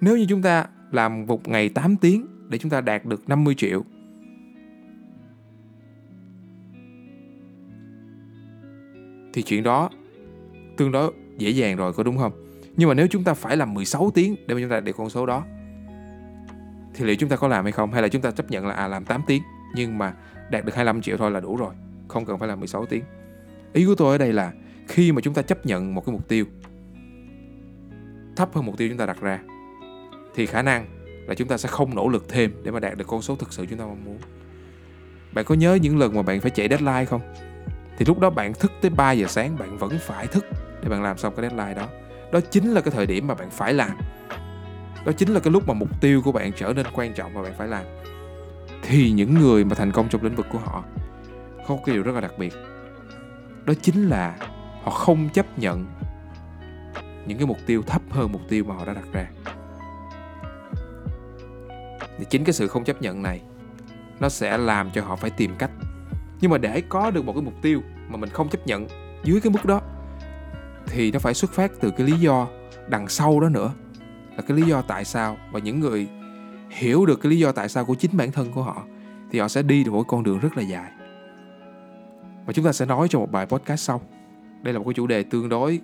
nếu 0.01 0.17
như 0.17 0.25
chúng 0.30 0.41
ta 0.41 0.65
làm 0.91 1.25
một 1.25 1.47
ngày 1.47 1.69
8 1.69 1.95
tiếng 1.95 2.27
để 2.49 2.58
chúng 2.58 2.71
ta 2.71 2.82
đạt 2.82 3.06
được 3.06 3.30
50 3.30 3.56
triệu 3.56 3.84
thì 9.34 9.41
chuyện 9.41 9.63
đó 9.63 9.89
tương 10.77 10.91
đối 10.91 11.13
dễ 11.38 11.49
dàng 11.49 11.77
rồi 11.77 11.93
có 11.93 12.03
đúng 12.03 12.17
không? 12.17 12.32
Nhưng 12.77 12.89
mà 12.89 12.95
nếu 12.95 13.08
chúng 13.08 13.23
ta 13.23 13.34
phải 13.34 13.58
làm 13.58 13.73
16 13.73 14.12
tiếng 14.13 14.36
để 14.47 14.56
mà 14.56 14.62
chúng 14.62 14.69
ta 14.69 14.80
đạt 14.80 14.95
con 14.97 15.10
số 15.10 15.25
đó 15.25 15.45
thì 16.93 17.06
liệu 17.06 17.15
chúng 17.15 17.30
ta 17.30 17.36
có 17.36 17.47
làm 17.47 17.65
hay 17.65 17.71
không 17.71 17.91
hay 17.91 18.01
là 18.01 18.08
chúng 18.08 18.21
ta 18.21 18.32
chấp 18.32 18.51
nhận 18.51 18.67
là 18.67 18.73
à 18.73 18.88
làm 18.88 19.06
8 19.06 19.21
tiếng 19.27 19.43
nhưng 19.75 19.97
mà 19.97 20.13
đạt 20.51 20.65
được 20.65 20.75
25 20.75 21.01
triệu 21.01 21.17
thôi 21.17 21.31
là 21.31 21.39
đủ 21.39 21.55
rồi, 21.55 21.73
không 22.07 22.25
cần 22.25 22.39
phải 22.39 22.47
là 22.47 22.55
16 22.55 22.86
tiếng. 22.86 23.03
Ý 23.73 23.86
của 23.86 23.95
tôi 23.95 24.12
ở 24.12 24.17
đây 24.17 24.33
là 24.33 24.51
khi 24.88 25.12
mà 25.12 25.21
chúng 25.21 25.33
ta 25.33 25.41
chấp 25.41 25.65
nhận 25.65 25.95
một 25.95 26.05
cái 26.05 26.13
mục 26.13 26.27
tiêu 26.27 26.45
thấp 28.36 28.49
hơn 28.53 28.65
mục 28.65 28.77
tiêu 28.77 28.89
chúng 28.89 28.97
ta 28.97 29.05
đặt 29.05 29.21
ra 29.21 29.39
thì 30.36 30.45
khả 30.45 30.62
năng 30.62 30.86
là 31.27 31.36
chúng 31.36 31.47
ta 31.47 31.57
sẽ 31.57 31.69
không 31.69 31.95
nỗ 31.95 32.07
lực 32.10 32.29
thêm 32.29 32.51
để 32.63 32.71
mà 32.71 32.79
đạt 32.79 32.97
được 32.97 33.07
con 33.07 33.21
số 33.21 33.36
thực 33.36 33.53
sự 33.53 33.65
chúng 33.69 33.79
ta 33.79 33.86
mong 33.86 34.05
muốn. 34.05 34.17
Bạn 35.33 35.45
có 35.45 35.55
nhớ 35.55 35.77
những 35.81 35.97
lần 35.97 36.15
mà 36.15 36.21
bạn 36.21 36.41
phải 36.41 36.51
chạy 36.51 36.67
deadline 36.69 37.05
không? 37.05 37.21
Thì 37.97 38.05
lúc 38.05 38.19
đó 38.19 38.29
bạn 38.29 38.53
thức 38.53 38.71
tới 38.81 38.91
3 38.91 39.12
giờ 39.12 39.27
sáng 39.27 39.57
bạn 39.57 39.77
vẫn 39.77 39.97
phải 40.01 40.27
thức 40.27 40.45
để 40.83 40.89
bạn 40.89 41.03
làm 41.03 41.17
xong 41.17 41.33
cái 41.36 41.49
deadline 41.49 41.73
đó. 41.73 41.88
Đó 42.31 42.39
chính 42.39 42.71
là 42.73 42.81
cái 42.81 42.91
thời 42.91 43.05
điểm 43.05 43.27
mà 43.27 43.36
bạn 43.36 43.49
phải 43.49 43.73
làm. 43.73 43.91
Đó 45.05 45.12
chính 45.12 45.29
là 45.29 45.39
cái 45.39 45.53
lúc 45.53 45.67
mà 45.67 45.73
mục 45.73 46.01
tiêu 46.01 46.21
của 46.21 46.31
bạn 46.31 46.51
trở 46.55 46.73
nên 46.75 46.86
quan 46.93 47.13
trọng 47.13 47.33
và 47.33 47.41
bạn 47.41 47.53
phải 47.57 47.67
làm. 47.67 47.86
Thì 48.81 49.11
những 49.11 49.33
người 49.33 49.65
mà 49.65 49.75
thành 49.75 49.91
công 49.91 50.09
trong 50.09 50.23
lĩnh 50.23 50.35
vực 50.35 50.45
của 50.51 50.59
họ 50.59 50.83
có 51.67 51.77
cái 51.85 51.95
điều 51.95 52.03
rất 52.03 52.15
là 52.15 52.21
đặc 52.21 52.33
biệt. 52.37 52.53
Đó 53.65 53.73
chính 53.81 54.09
là 54.09 54.37
họ 54.83 54.91
không 54.91 55.29
chấp 55.29 55.59
nhận 55.59 55.85
những 57.25 57.37
cái 57.37 57.47
mục 57.47 57.57
tiêu 57.65 57.83
thấp 57.87 58.01
hơn 58.09 58.31
mục 58.31 58.41
tiêu 58.49 58.63
mà 58.63 58.75
họ 58.75 58.85
đã 58.85 58.93
đặt 58.93 59.05
ra. 59.13 59.27
Thì 62.17 62.25
chính 62.29 62.43
cái 62.43 62.53
sự 62.53 62.67
không 62.67 62.83
chấp 62.83 63.01
nhận 63.01 63.23
này, 63.23 63.41
nó 64.19 64.29
sẽ 64.29 64.57
làm 64.57 64.91
cho 64.91 65.01
họ 65.01 65.15
phải 65.15 65.29
tìm 65.29 65.55
cách. 65.57 65.71
Nhưng 66.41 66.51
mà 66.51 66.57
để 66.57 66.81
có 66.89 67.11
được 67.11 67.25
một 67.25 67.33
cái 67.33 67.41
mục 67.41 67.53
tiêu 67.61 67.81
mà 68.07 68.17
mình 68.17 68.29
không 68.29 68.49
chấp 68.49 68.67
nhận 68.67 68.87
dưới 69.23 69.41
cái 69.41 69.51
mức 69.51 69.65
đó, 69.65 69.81
thì 70.87 71.11
nó 71.11 71.19
phải 71.19 71.33
xuất 71.33 71.51
phát 71.51 71.71
từ 71.81 71.91
cái 71.91 72.07
lý 72.07 72.13
do 72.19 72.47
đằng 72.87 73.07
sau 73.07 73.39
đó 73.39 73.49
nữa. 73.49 73.71
Là 74.35 74.43
cái 74.47 74.57
lý 74.57 74.63
do 74.63 74.81
tại 74.81 75.05
sao 75.05 75.37
và 75.51 75.59
những 75.59 75.79
người 75.79 76.07
hiểu 76.69 77.06
được 77.06 77.21
cái 77.21 77.30
lý 77.30 77.39
do 77.39 77.51
tại 77.51 77.69
sao 77.69 77.86
của 77.86 77.95
chính 77.95 78.17
bản 78.17 78.32
thân 78.32 78.51
của 78.51 78.63
họ, 78.63 78.84
thì 79.32 79.39
họ 79.39 79.47
sẽ 79.47 79.62
đi 79.62 79.84
được 79.84 79.91
một 79.91 80.03
con 80.08 80.23
đường 80.23 80.39
rất 80.39 80.58
là 80.58 80.63
dài. 80.63 80.91
Và 82.45 82.53
chúng 82.53 82.65
ta 82.65 82.71
sẽ 82.71 82.86
nói 82.86 83.08
trong 83.08 83.21
một 83.21 83.32
bài 83.32 83.45
podcast 83.45 83.80
sau. 83.80 84.01
Đây 84.62 84.73
là 84.73 84.80
một 84.80 84.86
cái 84.86 84.93
chủ 84.93 85.08
đề 85.08 85.23
tương 85.23 85.49
đối 85.49 85.80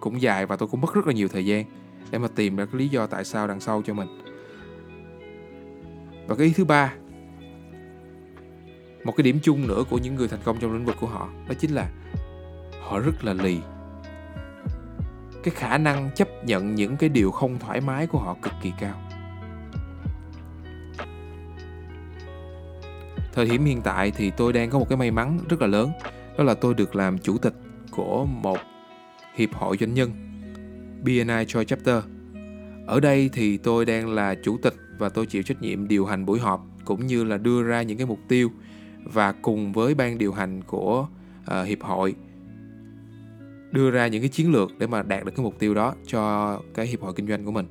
cũng 0.00 0.22
dài 0.22 0.46
và 0.46 0.56
tôi 0.56 0.68
cũng 0.68 0.80
mất 0.80 0.94
rất 0.94 1.06
là 1.06 1.12
nhiều 1.12 1.28
thời 1.28 1.46
gian 1.46 1.64
để 2.10 2.18
mà 2.18 2.28
tìm 2.28 2.56
ra 2.56 2.64
cái 2.64 2.74
lý 2.74 2.88
do 2.88 3.06
tại 3.06 3.24
sao 3.24 3.46
đằng 3.46 3.60
sau 3.60 3.82
cho 3.86 3.94
mình. 3.94 4.08
Và 6.26 6.34
cái 6.34 6.46
ý 6.46 6.52
thứ 6.56 6.64
ba, 6.64 6.92
một 9.04 9.16
cái 9.16 9.22
điểm 9.22 9.38
chung 9.42 9.66
nữa 9.66 9.84
của 9.90 9.98
những 9.98 10.14
người 10.14 10.28
thành 10.28 10.40
công 10.44 10.58
trong 10.60 10.72
lĩnh 10.72 10.84
vực 10.84 10.96
của 11.00 11.06
họ, 11.06 11.28
đó 11.48 11.54
chính 11.58 11.70
là 11.70 11.90
họ 12.82 12.98
rất 12.98 13.24
là 13.24 13.32
lì. 13.32 13.58
Cái 15.44 15.54
khả 15.54 15.78
năng 15.78 16.10
chấp 16.14 16.44
nhận 16.44 16.74
những 16.74 16.96
cái 16.96 17.08
điều 17.08 17.30
không 17.30 17.58
thoải 17.58 17.80
mái 17.80 18.06
của 18.06 18.18
họ 18.18 18.36
cực 18.42 18.52
kỳ 18.62 18.72
cao. 18.80 19.07
Thời 23.38 23.46
điểm 23.46 23.64
hiện 23.64 23.80
tại 23.82 24.10
thì 24.10 24.30
tôi 24.30 24.52
đang 24.52 24.70
có 24.70 24.78
một 24.78 24.86
cái 24.88 24.98
may 24.98 25.10
mắn 25.10 25.38
rất 25.48 25.60
là 25.60 25.66
lớn 25.66 25.90
đó 26.38 26.44
là 26.44 26.54
tôi 26.54 26.74
được 26.74 26.96
làm 26.96 27.18
chủ 27.18 27.38
tịch 27.38 27.54
của 27.90 28.24
một 28.24 28.58
hiệp 29.34 29.54
hội 29.54 29.76
doanh 29.80 29.94
nhân 29.94 30.10
BNI 31.04 31.24
Joy 31.24 31.64
Chapter. 31.64 32.04
Ở 32.86 33.00
đây 33.00 33.30
thì 33.32 33.56
tôi 33.56 33.84
đang 33.84 34.08
là 34.14 34.34
chủ 34.42 34.58
tịch 34.62 34.74
và 34.98 35.08
tôi 35.08 35.26
chịu 35.26 35.42
trách 35.42 35.62
nhiệm 35.62 35.88
điều 35.88 36.06
hành 36.06 36.26
buổi 36.26 36.38
họp 36.38 36.66
cũng 36.84 37.06
như 37.06 37.24
là 37.24 37.36
đưa 37.36 37.62
ra 37.62 37.82
những 37.82 37.98
cái 37.98 38.06
mục 38.06 38.18
tiêu 38.28 38.50
và 39.04 39.32
cùng 39.32 39.72
với 39.72 39.94
ban 39.94 40.18
điều 40.18 40.32
hành 40.32 40.62
của 40.62 41.06
uh, 41.60 41.66
hiệp 41.66 41.82
hội 41.82 42.14
đưa 43.72 43.90
ra 43.90 44.06
những 44.06 44.22
cái 44.22 44.28
chiến 44.28 44.52
lược 44.52 44.78
để 44.78 44.86
mà 44.86 45.02
đạt 45.02 45.24
được 45.24 45.32
cái 45.36 45.44
mục 45.44 45.58
tiêu 45.58 45.74
đó 45.74 45.94
cho 46.06 46.62
cái 46.74 46.86
hiệp 46.86 47.00
hội 47.00 47.12
kinh 47.16 47.28
doanh 47.28 47.44
của 47.44 47.52
mình. 47.52 47.66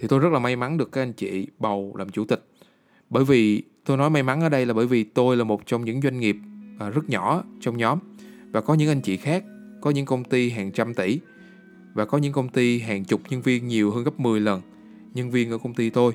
Thì 0.00 0.08
tôi 0.08 0.20
rất 0.20 0.32
là 0.32 0.38
may 0.38 0.56
mắn 0.56 0.76
được 0.76 0.92
các 0.92 1.02
anh 1.02 1.12
chị 1.12 1.46
bầu 1.58 1.94
làm 1.96 2.08
chủ 2.08 2.24
tịch 2.24 2.44
bởi 3.10 3.24
vì 3.24 3.62
tôi 3.84 3.96
nói 3.96 4.10
may 4.10 4.22
mắn 4.22 4.40
ở 4.40 4.48
đây 4.48 4.66
là 4.66 4.74
bởi 4.74 4.86
vì 4.86 5.04
tôi 5.04 5.36
là 5.36 5.44
một 5.44 5.66
trong 5.66 5.84
những 5.84 6.00
doanh 6.00 6.20
nghiệp 6.20 6.36
à, 6.78 6.88
rất 6.88 7.08
nhỏ 7.08 7.42
trong 7.60 7.76
nhóm. 7.76 7.98
Và 8.50 8.60
có 8.60 8.74
những 8.74 8.88
anh 8.88 9.00
chị 9.00 9.16
khác, 9.16 9.44
có 9.80 9.90
những 9.90 10.06
công 10.06 10.24
ty 10.24 10.50
hàng 10.50 10.72
trăm 10.72 10.94
tỷ. 10.94 11.20
Và 11.94 12.04
có 12.04 12.18
những 12.18 12.32
công 12.32 12.48
ty 12.48 12.78
hàng 12.78 13.04
chục 13.04 13.20
nhân 13.28 13.42
viên 13.42 13.68
nhiều 13.68 13.90
hơn 13.90 14.04
gấp 14.04 14.20
10 14.20 14.40
lần 14.40 14.60
nhân 15.14 15.30
viên 15.30 15.50
ở 15.50 15.58
công 15.58 15.74
ty 15.74 15.90
tôi. 15.90 16.12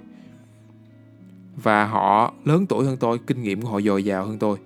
Và 1.56 1.86
họ 1.86 2.34
lớn 2.46 2.66
tuổi 2.70 2.86
hơn 2.86 2.98
tôi, 2.98 3.20
kinh 3.28 3.44
nghiệm 3.44 3.62
của 3.62 3.70
họ 3.70 3.82
dồi 3.82 4.04
dào 4.04 4.26
hơn 4.26 4.40
tôi. 4.40 4.58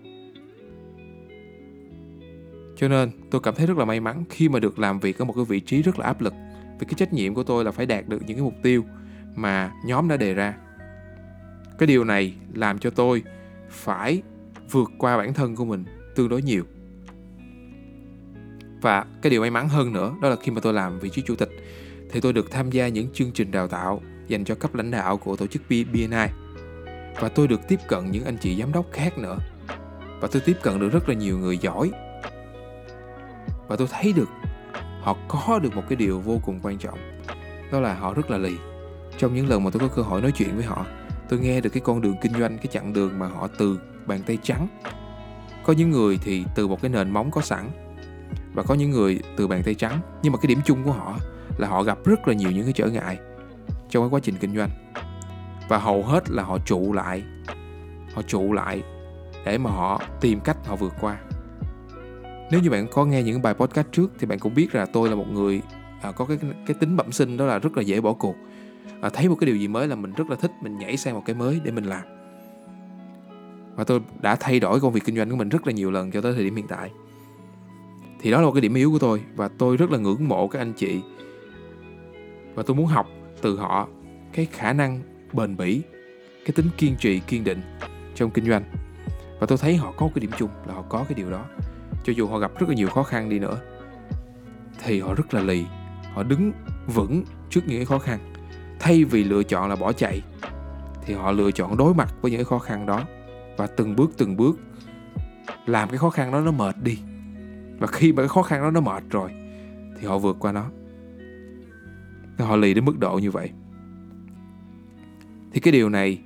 Cho 2.78 2.88
nên, 2.88 3.12
tôi 3.30 3.42
cảm 3.42 3.56
thấy 3.56 3.68
rất 3.68 3.78
là 3.78 3.86
may 3.86 4.00
mắn 4.00 4.24
khi 4.30 4.50
mà 4.50 4.60
được 4.60 4.80
làm 4.80 5.00
việc 5.00 5.18
ở 5.18 5.26
một 5.26 5.34
cái 5.34 5.46
vị 5.46 5.60
trí 5.60 5.82
rất 5.82 6.00
là 6.00 6.06
áp 6.06 6.22
lực. 6.22 6.34
Vì 6.80 6.86
cái 6.86 6.94
trách 6.98 7.14
nhiệm 7.14 7.34
của 7.34 7.44
tôi 7.44 7.66
là 7.66 7.72
phải 7.72 7.86
đạt 7.86 8.08
được 8.08 8.22
những 8.28 8.38
cái 8.38 8.44
mục 8.44 8.56
tiêu 8.64 8.86
mà 9.36 9.72
nhóm 9.86 10.08
đã 10.08 10.18
đề 10.18 10.34
ra 10.34 10.58
cái 11.82 11.88
điều 11.88 12.04
này 12.04 12.34
làm 12.54 12.80
cho 12.80 12.90
tôi 12.90 13.24
phải 13.70 14.22
vượt 14.72 14.92
qua 14.98 15.18
bản 15.18 15.34
thân 15.34 15.56
của 15.56 15.66
mình 15.66 15.86
tương 16.16 16.30
đối 16.30 16.42
nhiều. 16.42 16.64
Và 18.82 19.06
cái 19.22 19.30
điều 19.30 19.42
may 19.42 19.50
mắn 19.50 19.70
hơn 19.70 19.94
nữa, 19.94 20.16
đó 20.22 20.30
là 20.30 20.36
khi 20.42 20.52
mà 20.52 20.62
tôi 20.62 20.74
làm 20.74 21.00
vị 21.00 21.10
trí 21.10 21.22
chủ 21.22 21.36
tịch, 21.36 21.50
thì 22.12 22.20
tôi 22.20 22.34
được 22.34 22.52
tham 22.52 22.70
gia 22.72 22.88
những 22.88 23.08
chương 23.14 23.32
trình 23.32 23.52
đào 23.52 23.68
tạo 23.68 24.02
dành 24.28 24.46
cho 24.46 24.56
cấp 24.56 24.76
lãnh 24.76 24.92
đạo 24.92 25.18
của 25.18 25.36
tổ 25.36 25.48
chức 25.48 25.62
BNI 25.70 26.28
và 27.22 27.30
tôi 27.36 27.48
được 27.48 27.60
tiếp 27.68 27.80
cận 27.88 28.12
những 28.12 28.26
anh 28.26 28.38
chị 28.42 28.60
giám 28.60 28.72
đốc 28.72 28.86
khác 28.92 29.18
nữa. 29.18 29.38
Và 30.20 30.28
tôi 30.32 30.42
tiếp 30.46 30.58
cận 30.62 30.80
được 30.80 30.90
rất 30.90 31.10
là 31.10 31.16
nhiều 31.16 31.38
người 31.38 31.58
giỏi. 31.58 31.92
Và 33.68 33.76
tôi 33.76 33.88
thấy 33.92 34.14
được, 34.14 34.30
họ 35.02 35.18
có 35.28 35.60
được 35.60 35.76
một 35.76 35.84
cái 35.90 35.96
điều 35.96 36.20
vô 36.20 36.42
cùng 36.46 36.60
quan 36.64 36.78
trọng, 36.78 37.00
đó 37.72 37.80
là 37.80 37.94
họ 37.94 38.14
rất 38.14 38.32
là 38.32 38.38
lì. 38.38 38.56
Trong 39.18 39.36
những 39.36 39.50
lần 39.50 39.64
mà 39.64 39.70
tôi 39.70 39.80
có 39.80 39.96
cơ 39.96 40.02
hội 40.02 40.22
nói 40.22 40.32
chuyện 40.32 40.56
với 40.56 40.66
họ 40.66 40.86
tôi 41.32 41.40
nghe 41.40 41.62
được 41.62 41.70
cái 41.70 41.82
con 41.86 42.02
đường 42.02 42.16
kinh 42.22 42.34
doanh 42.34 42.58
cái 42.58 42.68
chặng 42.68 42.94
đường 42.94 43.20
mà 43.20 43.28
họ 43.28 43.48
từ 43.58 43.80
bàn 44.06 44.20
tay 44.26 44.38
trắng. 44.44 44.68
Có 45.64 45.74
những 45.74 45.92
người 45.92 46.20
thì 46.24 46.44
từ 46.56 46.68
một 46.68 46.82
cái 46.82 46.92
nền 46.92 47.12
móng 47.12 47.32
có 47.32 47.42
sẵn 47.42 47.72
và 48.54 48.64
có 48.64 48.76
những 48.76 48.92
người 48.92 49.20
từ 49.38 49.48
bàn 49.48 49.62
tay 49.66 49.76
trắng. 49.76 50.00
Nhưng 50.24 50.34
mà 50.34 50.40
cái 50.40 50.48
điểm 50.48 50.60
chung 50.66 50.84
của 50.84 50.92
họ 50.92 51.18
là 51.58 51.68
họ 51.68 51.84
gặp 51.84 51.98
rất 52.06 52.28
là 52.28 52.34
nhiều 52.34 52.52
những 52.52 52.64
cái 52.64 52.74
trở 52.74 52.88
ngại 52.88 53.18
trong 53.90 54.04
cái 54.04 54.10
quá 54.10 54.20
trình 54.24 54.36
kinh 54.40 54.56
doanh. 54.56 54.70
Và 55.70 55.78
hầu 55.78 56.04
hết 56.04 56.30
là 56.30 56.44
họ 56.44 56.58
trụ 56.66 56.94
lại 56.94 57.24
họ 58.14 58.22
trụ 58.22 58.54
lại 58.54 58.84
để 59.46 59.58
mà 59.58 59.70
họ 59.70 60.02
tìm 60.22 60.40
cách 60.40 60.58
họ 60.66 60.76
vượt 60.76 60.94
qua. 61.02 61.18
Nếu 62.52 62.62
như 62.62 62.70
bạn 62.70 62.88
có 62.92 63.06
nghe 63.06 63.24
những 63.24 63.42
bài 63.42 63.54
podcast 63.54 63.88
trước 63.92 64.12
thì 64.20 64.28
bạn 64.28 64.40
cũng 64.40 64.54
biết 64.54 64.76
là 64.76 64.86
tôi 64.86 65.10
là 65.10 65.16
một 65.16 65.28
người 65.32 65.62
à, 66.02 66.12
có 66.12 66.26
cái 66.26 66.38
cái 66.68 66.76
tính 66.80 66.96
bẩm 66.96 67.12
sinh 67.12 67.38
đó 67.38 67.46
là 67.46 67.60
rất 67.60 67.78
là 67.78 67.84
dễ 67.84 68.02
bỏ 68.02 68.14
cuộc 68.14 68.36
à, 69.02 69.10
thấy 69.10 69.30
một 69.30 69.36
cái 69.40 69.46
điều 69.46 69.56
gì 69.56 69.68
mới 69.68 69.88
là 69.88 69.96
mình 69.96 70.14
rất 70.14 70.30
là 70.30 70.36
thích 70.36 70.52
mình 70.62 70.78
nhảy 70.78 70.98
sang 70.98 71.14
một 71.14 71.24
cái 71.26 71.36
mới 71.36 71.62
để 71.64 71.72
mình 71.72 71.84
làm. 71.84 72.02
Và 73.76 73.84
tôi 73.84 74.00
đã 74.22 74.36
thay 74.36 74.60
đổi 74.60 74.80
công 74.80 74.94
việc 74.94 75.06
kinh 75.06 75.16
doanh 75.16 75.30
của 75.30 75.36
mình 75.36 75.50
rất 75.50 75.68
là 75.68 75.74
nhiều 75.74 75.92
lần 75.92 76.12
cho 76.12 76.22
tới 76.22 76.34
thời 76.34 76.44
điểm 76.44 76.56
hiện 76.56 76.68
tại. 76.68 76.92
Thì 78.20 78.32
đó 78.32 78.40
là 78.40 78.46
một 78.46 78.52
cái 78.52 78.62
điểm 78.62 78.74
yếu 78.74 78.92
của 78.92 79.00
tôi 79.00 79.22
và 79.36 79.48
tôi 79.48 79.78
rất 79.78 79.92
là 79.92 79.98
ngưỡng 79.98 80.28
mộ 80.28 80.48
các 80.48 80.60
anh 80.60 80.74
chị. 80.74 81.02
Và 82.56 82.64
tôi 82.64 82.76
muốn 82.76 82.86
học 82.86 83.08
từ 83.42 83.58
họ 83.58 83.88
cái 84.34 84.48
khả 84.52 84.74
năng 84.74 85.00
bền 85.34 85.58
bỉ 85.58 85.82
cái 86.46 86.54
tính 86.56 86.70
kiên 86.78 86.96
trì 87.00 87.20
kiên 87.20 87.44
định 87.44 87.62
trong 88.16 88.32
kinh 88.32 88.46
doanh. 88.46 88.64
Và 89.40 89.48
tôi 89.48 89.58
thấy 89.58 89.76
họ 89.76 89.94
có 89.98 90.10
cái 90.16 90.20
điểm 90.20 90.32
chung 90.38 90.50
là 90.68 90.74
họ 90.74 90.82
có 90.90 91.06
cái 91.10 91.16
điều 91.16 91.32
đó. 91.32 91.46
Cho 92.04 92.14
dù 92.14 92.28
họ 92.28 92.38
gặp 92.38 92.52
rất 92.60 92.70
là 92.70 92.76
nhiều 92.76 92.88
khó 92.88 93.04
khăn 93.04 93.30
đi 93.30 93.40
nữa 93.40 93.58
thì 94.84 95.00
họ 95.00 95.14
rất 95.14 95.34
là 95.34 95.42
lì 95.42 95.66
họ 96.14 96.24
đứng 96.24 96.52
vững 96.88 97.24
trước 97.50 97.62
những 97.68 97.78
cái 97.78 97.86
khó 97.86 98.00
khăn 98.00 98.31
thay 98.82 99.04
vì 99.04 99.24
lựa 99.24 99.44
chọn 99.44 99.70
là 99.70 99.76
bỏ 99.76 99.94
chạy 99.94 100.22
thì 101.06 101.14
họ 101.14 101.32
lựa 101.32 101.52
chọn 101.52 101.78
đối 101.78 101.94
mặt 101.94 102.14
với 102.22 102.32
những 102.32 102.38
cái 102.38 102.46
khó 102.46 102.60
khăn 102.60 102.86
đó 102.86 103.04
và 103.58 103.68
từng 103.68 103.96
bước 103.96 104.12
từng 104.18 104.38
bước 104.38 104.60
làm 105.66 105.90
cái 105.90 105.98
khó 105.98 106.10
khăn 106.10 106.32
đó 106.32 106.42
nó 106.42 106.52
mệt 106.52 106.76
đi. 106.84 107.00
Và 107.80 107.88
khi 107.88 108.14
mà 108.14 108.22
cái 108.22 108.28
khó 108.28 108.42
khăn 108.44 108.62
đó 108.62 108.72
nó 108.72 108.82
mệt 108.82 109.04
rồi 109.10 109.32
thì 110.00 110.08
họ 110.08 110.18
vượt 110.18 110.38
qua 110.40 110.52
nó. 110.52 110.66
Họ 112.38 112.56
lì 112.56 112.74
đến 112.74 112.86
mức 112.86 113.00
độ 113.00 113.20
như 113.20 113.32
vậy. 113.32 113.50
Thì 115.54 115.60
cái 115.60 115.72
điều 115.72 115.90
này 115.90 116.22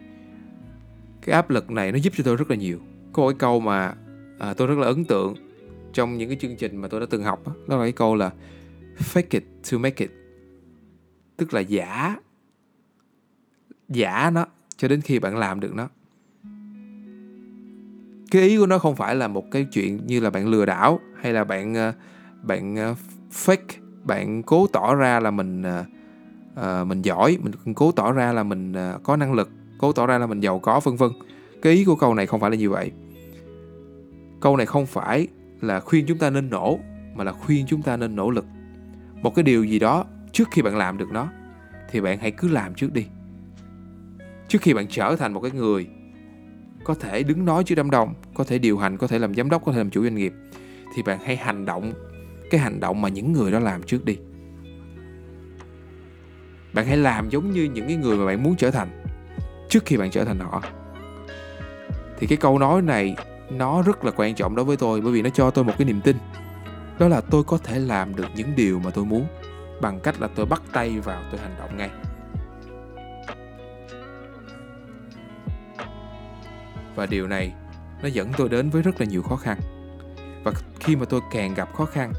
cái 1.22 1.36
áp 1.36 1.50
lực 1.50 1.72
này 1.72 1.92
nó 1.92 1.98
giúp 1.98 2.14
cho 2.18 2.24
tôi 2.24 2.36
rất 2.36 2.50
là 2.50 2.56
nhiều. 2.56 2.80
Có 3.14 3.24
một 3.24 3.30
cái 3.30 3.38
câu 3.40 3.60
mà 3.60 3.94
à, 4.40 4.54
tôi 4.54 4.68
rất 4.68 4.78
là 4.78 4.88
ấn 4.88 5.06
tượng 5.06 5.36
trong 5.94 6.18
những 6.18 6.30
cái 6.30 6.38
chương 6.42 6.56
trình 6.56 6.78
mà 6.78 6.88
tôi 6.88 7.00
đã 7.00 7.06
từng 7.10 7.24
học 7.24 7.48
đó, 7.48 7.54
đó 7.68 7.78
là 7.78 7.84
cái 7.84 7.92
câu 7.92 8.16
là 8.16 8.32
fake 8.98 9.24
it 9.30 9.44
to 9.72 9.78
make 9.78 10.06
it 10.06 10.12
tức 11.38 11.54
là 11.54 11.60
giả 11.60 12.16
giả 13.90 14.32
nó 14.34 14.46
cho 14.78 14.88
đến 14.88 15.02
khi 15.02 15.20
bạn 15.20 15.38
làm 15.38 15.60
được 15.60 15.76
nó. 15.76 15.88
Cái 18.32 18.42
ý 18.42 18.58
của 18.58 18.66
nó 18.66 18.78
không 18.80 18.96
phải 18.96 19.16
là 19.16 19.28
một 19.28 19.52
cái 19.52 19.66
chuyện 19.72 20.00
như 20.08 20.20
là 20.20 20.30
bạn 20.30 20.48
lừa 20.48 20.66
đảo 20.66 21.00
hay 21.22 21.34
là 21.34 21.44
bạn 21.44 21.74
ờ, 21.74 21.94
bạn 22.44 22.76
ờ, 22.76 22.96
fake 23.32 23.82
bạn 24.04 24.44
cố 24.44 24.68
tỏ 24.68 24.96
ra 24.96 25.20
là 25.20 25.32
mình 25.32 25.64
uh, 26.60 26.88
mình 26.88 27.02
giỏi 27.02 27.38
mình 27.42 27.74
cố 27.74 27.92
tỏ 27.92 28.12
ra 28.12 28.34
là 28.34 28.44
mình 28.44 28.72
uh, 28.72 29.04
có 29.04 29.16
năng 29.16 29.34
lực 29.34 29.50
cố 29.78 29.92
tỏ 29.92 30.08
ra 30.08 30.18
là 30.18 30.28
mình 30.28 30.40
giàu 30.40 30.60
có 30.60 30.80
vân 30.80 30.96
vân. 30.96 31.10
Cái 31.62 31.74
ý 31.74 31.86
của 31.86 31.96
câu 31.96 32.14
này 32.14 32.26
không 32.26 32.40
phải 32.40 32.50
là 32.50 32.56
như 32.58 32.70
vậy. 32.70 32.92
Câu 34.42 34.58
này 34.58 34.66
không 34.66 34.86
phải 34.86 35.28
là 35.62 35.80
khuyên 35.80 36.06
chúng 36.08 36.18
ta 36.18 36.30
nên 36.30 36.50
nổ 36.50 36.80
mà 37.16 37.24
là 37.24 37.32
khuyên 37.32 37.66
chúng 37.68 37.82
ta 37.82 37.98
nên 37.98 38.16
nỗ 38.16 38.30
lực. 38.30 38.46
Một 39.22 39.36
cái 39.36 39.44
điều 39.44 39.64
gì 39.64 39.80
đó 39.80 40.06
trước 40.32 40.48
khi 40.52 40.62
bạn 40.62 40.78
làm 40.78 40.98
được 40.98 41.12
nó 41.12 41.28
thì 41.90 42.02
bạn 42.02 42.20
hãy 42.20 42.32
cứ 42.32 42.48
làm 42.48 42.74
trước 42.74 42.94
đi 42.94 43.06
trước 44.48 44.62
khi 44.62 44.74
bạn 44.74 44.88
trở 44.88 45.16
thành 45.16 45.34
một 45.34 45.40
cái 45.40 45.52
người 45.52 45.88
có 46.84 46.94
thể 46.94 47.24
đứng 47.24 47.46
nói 47.46 47.64
trước 47.64 47.76
đám 47.76 47.90
đông, 47.90 48.14
có 48.34 48.44
thể 48.44 48.58
điều 48.58 48.78
hành, 48.78 48.98
có 48.98 49.08
thể 49.08 49.20
làm 49.20 49.34
giám 49.34 49.50
đốc, 49.50 49.66
có 49.66 49.72
thể 49.72 49.78
làm 49.78 49.90
chủ 49.90 50.04
doanh 50.04 50.16
nghiệp, 50.16 50.34
thì 50.96 51.04
bạn 51.04 51.20
hãy 51.26 51.36
hành 51.36 51.66
động 51.66 51.94
cái 52.52 52.62
hành 52.62 52.80
động 52.80 53.02
mà 53.02 53.10
những 53.10 53.34
người 53.34 53.52
đó 53.52 53.60
làm 53.60 53.84
trước 53.84 54.06
đi. 54.06 54.18
Bạn 56.74 56.86
hãy 56.86 56.98
làm 56.98 57.30
giống 57.30 57.52
như 57.52 57.64
những 57.64 57.88
cái 57.88 57.96
người 57.96 58.18
mà 58.18 58.26
bạn 58.26 58.44
muốn 58.44 58.56
trở 58.56 58.72
thành 58.72 59.04
trước 59.70 59.86
khi 59.86 59.98
bạn 59.98 60.12
trở 60.12 60.26
thành 60.26 60.40
họ. 60.40 60.64
Thì 62.20 62.28
cái 62.28 62.38
câu 62.38 62.60
nói 62.60 62.82
này 62.82 63.16
nó 63.52 63.82
rất 63.82 64.06
là 64.06 64.12
quan 64.16 64.36
trọng 64.36 64.56
đối 64.56 64.66
với 64.66 64.78
tôi, 64.78 65.02
bởi 65.02 65.12
vì 65.14 65.22
nó 65.22 65.30
cho 65.30 65.50
tôi 65.52 65.64
một 65.64 65.74
cái 65.78 65.86
niềm 65.86 66.02
tin. 66.02 66.18
Đó 67.00 67.08
là 67.08 67.22
tôi 67.22 67.44
có 67.44 67.58
thể 67.58 67.80
làm 67.80 68.16
được 68.16 68.28
những 68.36 68.56
điều 68.56 68.80
mà 68.80 68.90
tôi 68.92 69.06
muốn 69.06 69.26
bằng 69.82 70.00
cách 70.00 70.22
là 70.22 70.28
tôi 70.36 70.46
bắt 70.46 70.62
tay 70.72 71.00
vào, 71.00 71.22
tôi 71.32 71.40
hành 71.40 71.56
động 71.60 71.78
ngay. 71.78 71.90
Và 76.96 77.06
điều 77.06 77.28
này, 77.28 77.54
nó 78.02 78.08
dẫn 78.08 78.32
tôi 78.38 78.50
đến 78.50 78.70
với 78.70 78.82
rất 78.82 79.00
là 79.00 79.06
nhiều 79.06 79.24
khó 79.24 79.36
khăn. 79.36 79.58
Và 80.44 80.52
khi 80.80 80.96
mà 80.96 81.06
tôi 81.06 81.22
càng 81.32 81.54
gặp 81.54 81.74
khó 81.74 81.86
khăn, 81.86 82.14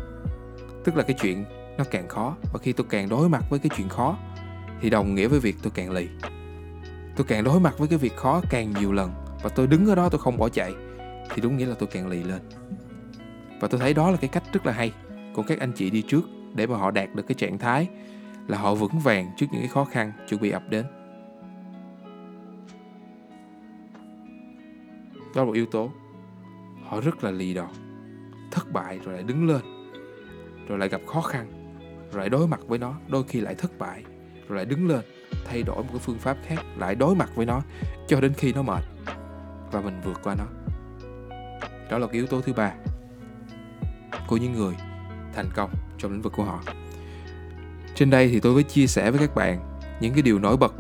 tức 0.85 0.97
là 0.97 1.03
cái 1.03 1.17
chuyện 1.21 1.45
nó 1.79 1.85
càng 1.91 2.09
khó, 2.09 2.37
và 2.53 2.59
khi 2.63 2.73
tôi 2.73 2.87
càng 2.91 3.09
đối 3.09 3.29
mặt 3.29 3.45
với 3.51 3.59
cái 3.59 3.71
chuyện 3.77 3.89
khó, 3.89 4.19
thì 4.81 4.91
đồng 4.91 5.15
nghĩa 5.15 5.29
với 5.29 5.41
việc 5.41 5.57
tôi 5.63 5.73
càng 5.75 5.91
lì. 5.91 6.09
Tôi 7.17 7.27
càng 7.29 7.45
đối 7.45 7.61
mặt 7.61 7.79
với 7.79 7.89
cái 7.89 7.99
việc 7.99 8.17
khó 8.17 8.41
càng 8.51 8.73
nhiều 8.81 8.93
lần, 8.93 9.13
và 9.43 9.49
tôi 9.49 9.67
đứng 9.67 9.87
ở 9.87 9.95
đó 9.95 10.09
tôi 10.09 10.19
không 10.19 10.39
bỏ 10.39 10.49
chạy, 10.49 10.73
thì 11.35 11.43
đúng 11.43 11.57
nghĩa 11.57 11.67
là 11.67 11.75
tôi 11.79 11.89
càng 11.93 12.09
lì 12.09 12.23
lên. 12.23 12.41
Và 13.61 13.69
tôi 13.69 13.81
thấy 13.81 13.95
đó 13.95 14.11
là 14.11 14.17
cái 14.17 14.29
cách 14.29 14.43
rất 14.53 14.67
là 14.67 14.73
hay 14.73 14.93
của 15.35 15.43
các 15.43 15.61
anh 15.61 15.73
chị 15.73 15.91
đi 15.91 16.03
trước 16.03 16.25
để 16.55 16.67
mà 16.67 16.77
họ 16.77 16.91
đạt 16.91 17.15
được 17.15 17.23
cái 17.29 17.35
trạng 17.35 17.59
thái 17.59 17.89
là 18.49 18.59
họ 18.59 18.75
vững 18.75 18.99
vàng 18.99 19.31
trước 19.37 19.47
những 19.53 19.61
cái 19.61 19.69
khó 19.69 19.85
khăn 19.85 20.13
chuẩn 20.29 20.41
bị 20.41 20.51
ập 20.51 20.63
đến. 20.69 20.87
Đó 25.37 25.43
là 25.43 25.47
một 25.47 25.53
yếu 25.53 25.67
tố. 25.67 25.91
Họ 26.85 27.01
rất 27.01 27.25
là 27.25 27.31
lì 27.31 27.55
đòn, 27.55 27.71
thất 28.51 28.73
bại 28.73 29.01
rồi 29.05 29.15
lại 29.15 29.23
đứng 29.23 29.49
lên, 29.49 29.61
rồi 30.69 30.79
lại 30.79 30.89
gặp 30.89 31.01
khó 31.07 31.21
khăn, 31.21 31.47
rồi 32.13 32.21
lại 32.21 32.29
đối 32.29 32.49
mặt 32.49 32.61
với 32.67 32.79
nó. 32.79 32.95
Đôi 33.09 33.25
khi 33.29 33.41
lại 33.41 33.55
thất 33.55 33.79
bại, 33.79 34.05
rồi 34.49 34.57
lại 34.57 34.65
đứng 34.65 34.89
lên, 34.89 35.01
thay 35.45 35.63
đổi 35.63 35.77
một 35.77 35.89
cái 35.89 35.99
phương 35.99 36.19
pháp 36.19 36.37
khác, 36.47 36.65
lại 36.77 36.95
đối 36.95 37.15
mặt 37.15 37.31
với 37.35 37.47
nó 37.47 37.63
cho 38.09 38.21
đến 38.21 38.33
khi 38.33 38.53
nó 38.53 38.63
mệt 38.63 38.85
và 39.73 39.81
mình 39.81 40.01
vượt 40.05 40.21
qua 40.23 40.35
nó. 40.39 40.45
Đó 41.91 41.99
là 41.99 42.07
cái 42.07 42.15
yếu 42.15 42.27
tố 42.27 42.41
thứ 42.41 42.53
ba 42.53 42.73
của 44.29 44.37
những 44.37 44.53
người 44.53 44.75
thành 45.35 45.51
công 45.55 45.71
trong 45.99 46.13
lĩnh 46.13 46.23
vực 46.23 46.33
của 46.37 46.45
họ. 46.45 46.63
Trên 47.95 48.11
đây 48.11 48.29
thì 48.29 48.41
tôi 48.41 48.55
mới 48.55 48.63
chia 48.63 48.87
sẻ 48.87 49.11
với 49.11 49.21
các 49.21 49.35
bạn 49.35 49.79
những 50.01 50.13
cái 50.13 50.23
điều 50.23 50.39
nổi 50.39 50.57
bật 50.57 50.75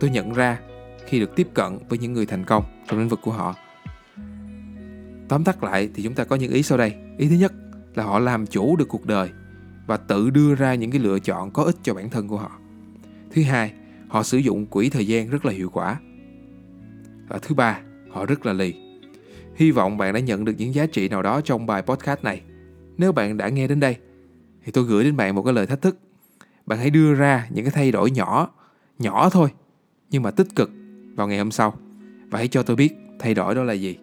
tôi 0.00 0.10
nhận 0.10 0.32
ra 0.32 0.58
khi 1.06 1.20
được 1.20 1.36
tiếp 1.36 1.48
cận 1.54 1.78
với 1.88 1.98
những 1.98 2.12
người 2.12 2.26
thành 2.26 2.44
công 2.44 2.64
trong 2.88 2.98
lĩnh 2.98 3.08
vực 3.08 3.20
của 3.22 3.32
họ 3.32 3.54
tóm 5.32 5.44
tắt 5.44 5.62
lại 5.62 5.88
thì 5.94 6.02
chúng 6.02 6.14
ta 6.14 6.24
có 6.24 6.36
những 6.36 6.52
ý 6.52 6.62
sau 6.62 6.78
đây. 6.78 6.94
Ý 7.18 7.28
thứ 7.28 7.36
nhất 7.36 7.52
là 7.94 8.04
họ 8.04 8.18
làm 8.18 8.46
chủ 8.46 8.76
được 8.76 8.88
cuộc 8.88 9.06
đời 9.06 9.30
và 9.86 9.96
tự 9.96 10.30
đưa 10.30 10.54
ra 10.54 10.74
những 10.74 10.90
cái 10.90 11.00
lựa 11.00 11.18
chọn 11.18 11.50
có 11.50 11.62
ích 11.62 11.76
cho 11.82 11.94
bản 11.94 12.10
thân 12.10 12.28
của 12.28 12.36
họ. 12.36 12.50
Thứ 13.30 13.42
hai, 13.42 13.72
họ 14.08 14.22
sử 14.22 14.38
dụng 14.38 14.66
quỹ 14.66 14.90
thời 14.90 15.06
gian 15.06 15.30
rất 15.30 15.44
là 15.44 15.52
hiệu 15.52 15.70
quả. 15.70 16.00
Và 17.28 17.38
thứ 17.42 17.54
ba, 17.54 17.80
họ 18.10 18.26
rất 18.26 18.46
là 18.46 18.52
lì. 18.52 18.74
Hy 19.54 19.70
vọng 19.70 19.98
bạn 19.98 20.14
đã 20.14 20.20
nhận 20.20 20.44
được 20.44 20.52
những 20.58 20.74
giá 20.74 20.86
trị 20.86 21.08
nào 21.08 21.22
đó 21.22 21.40
trong 21.40 21.66
bài 21.66 21.82
podcast 21.82 22.24
này. 22.24 22.42
Nếu 22.96 23.12
bạn 23.12 23.36
đã 23.36 23.48
nghe 23.48 23.66
đến 23.66 23.80
đây, 23.80 23.96
thì 24.64 24.72
tôi 24.72 24.84
gửi 24.84 25.04
đến 25.04 25.16
bạn 25.16 25.34
một 25.34 25.42
cái 25.42 25.54
lời 25.54 25.66
thách 25.66 25.82
thức. 25.82 25.98
Bạn 26.66 26.78
hãy 26.78 26.90
đưa 26.90 27.14
ra 27.14 27.48
những 27.50 27.64
cái 27.64 27.72
thay 27.74 27.92
đổi 27.92 28.10
nhỏ 28.10 28.50
nhỏ 28.98 29.30
thôi, 29.30 29.48
nhưng 30.10 30.22
mà 30.22 30.30
tích 30.30 30.48
cực 30.56 30.70
vào 31.14 31.28
ngày 31.28 31.38
hôm 31.38 31.50
sau. 31.50 31.74
Và 32.30 32.38
hãy 32.38 32.48
cho 32.48 32.62
tôi 32.62 32.76
biết 32.76 32.94
thay 33.18 33.34
đổi 33.34 33.54
đó 33.54 33.62
là 33.62 33.72
gì 33.72 33.98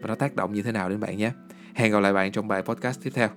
và 0.00 0.08
nó 0.08 0.14
tác 0.14 0.36
động 0.36 0.52
như 0.52 0.62
thế 0.62 0.72
nào 0.72 0.88
đến 0.88 1.00
bạn 1.00 1.16
nhé. 1.16 1.32
Hẹn 1.74 1.92
gặp 1.92 2.00
lại 2.00 2.12
bạn 2.12 2.32
trong 2.32 2.48
bài 2.48 2.62
podcast 2.62 3.02
tiếp 3.04 3.10
theo. 3.14 3.28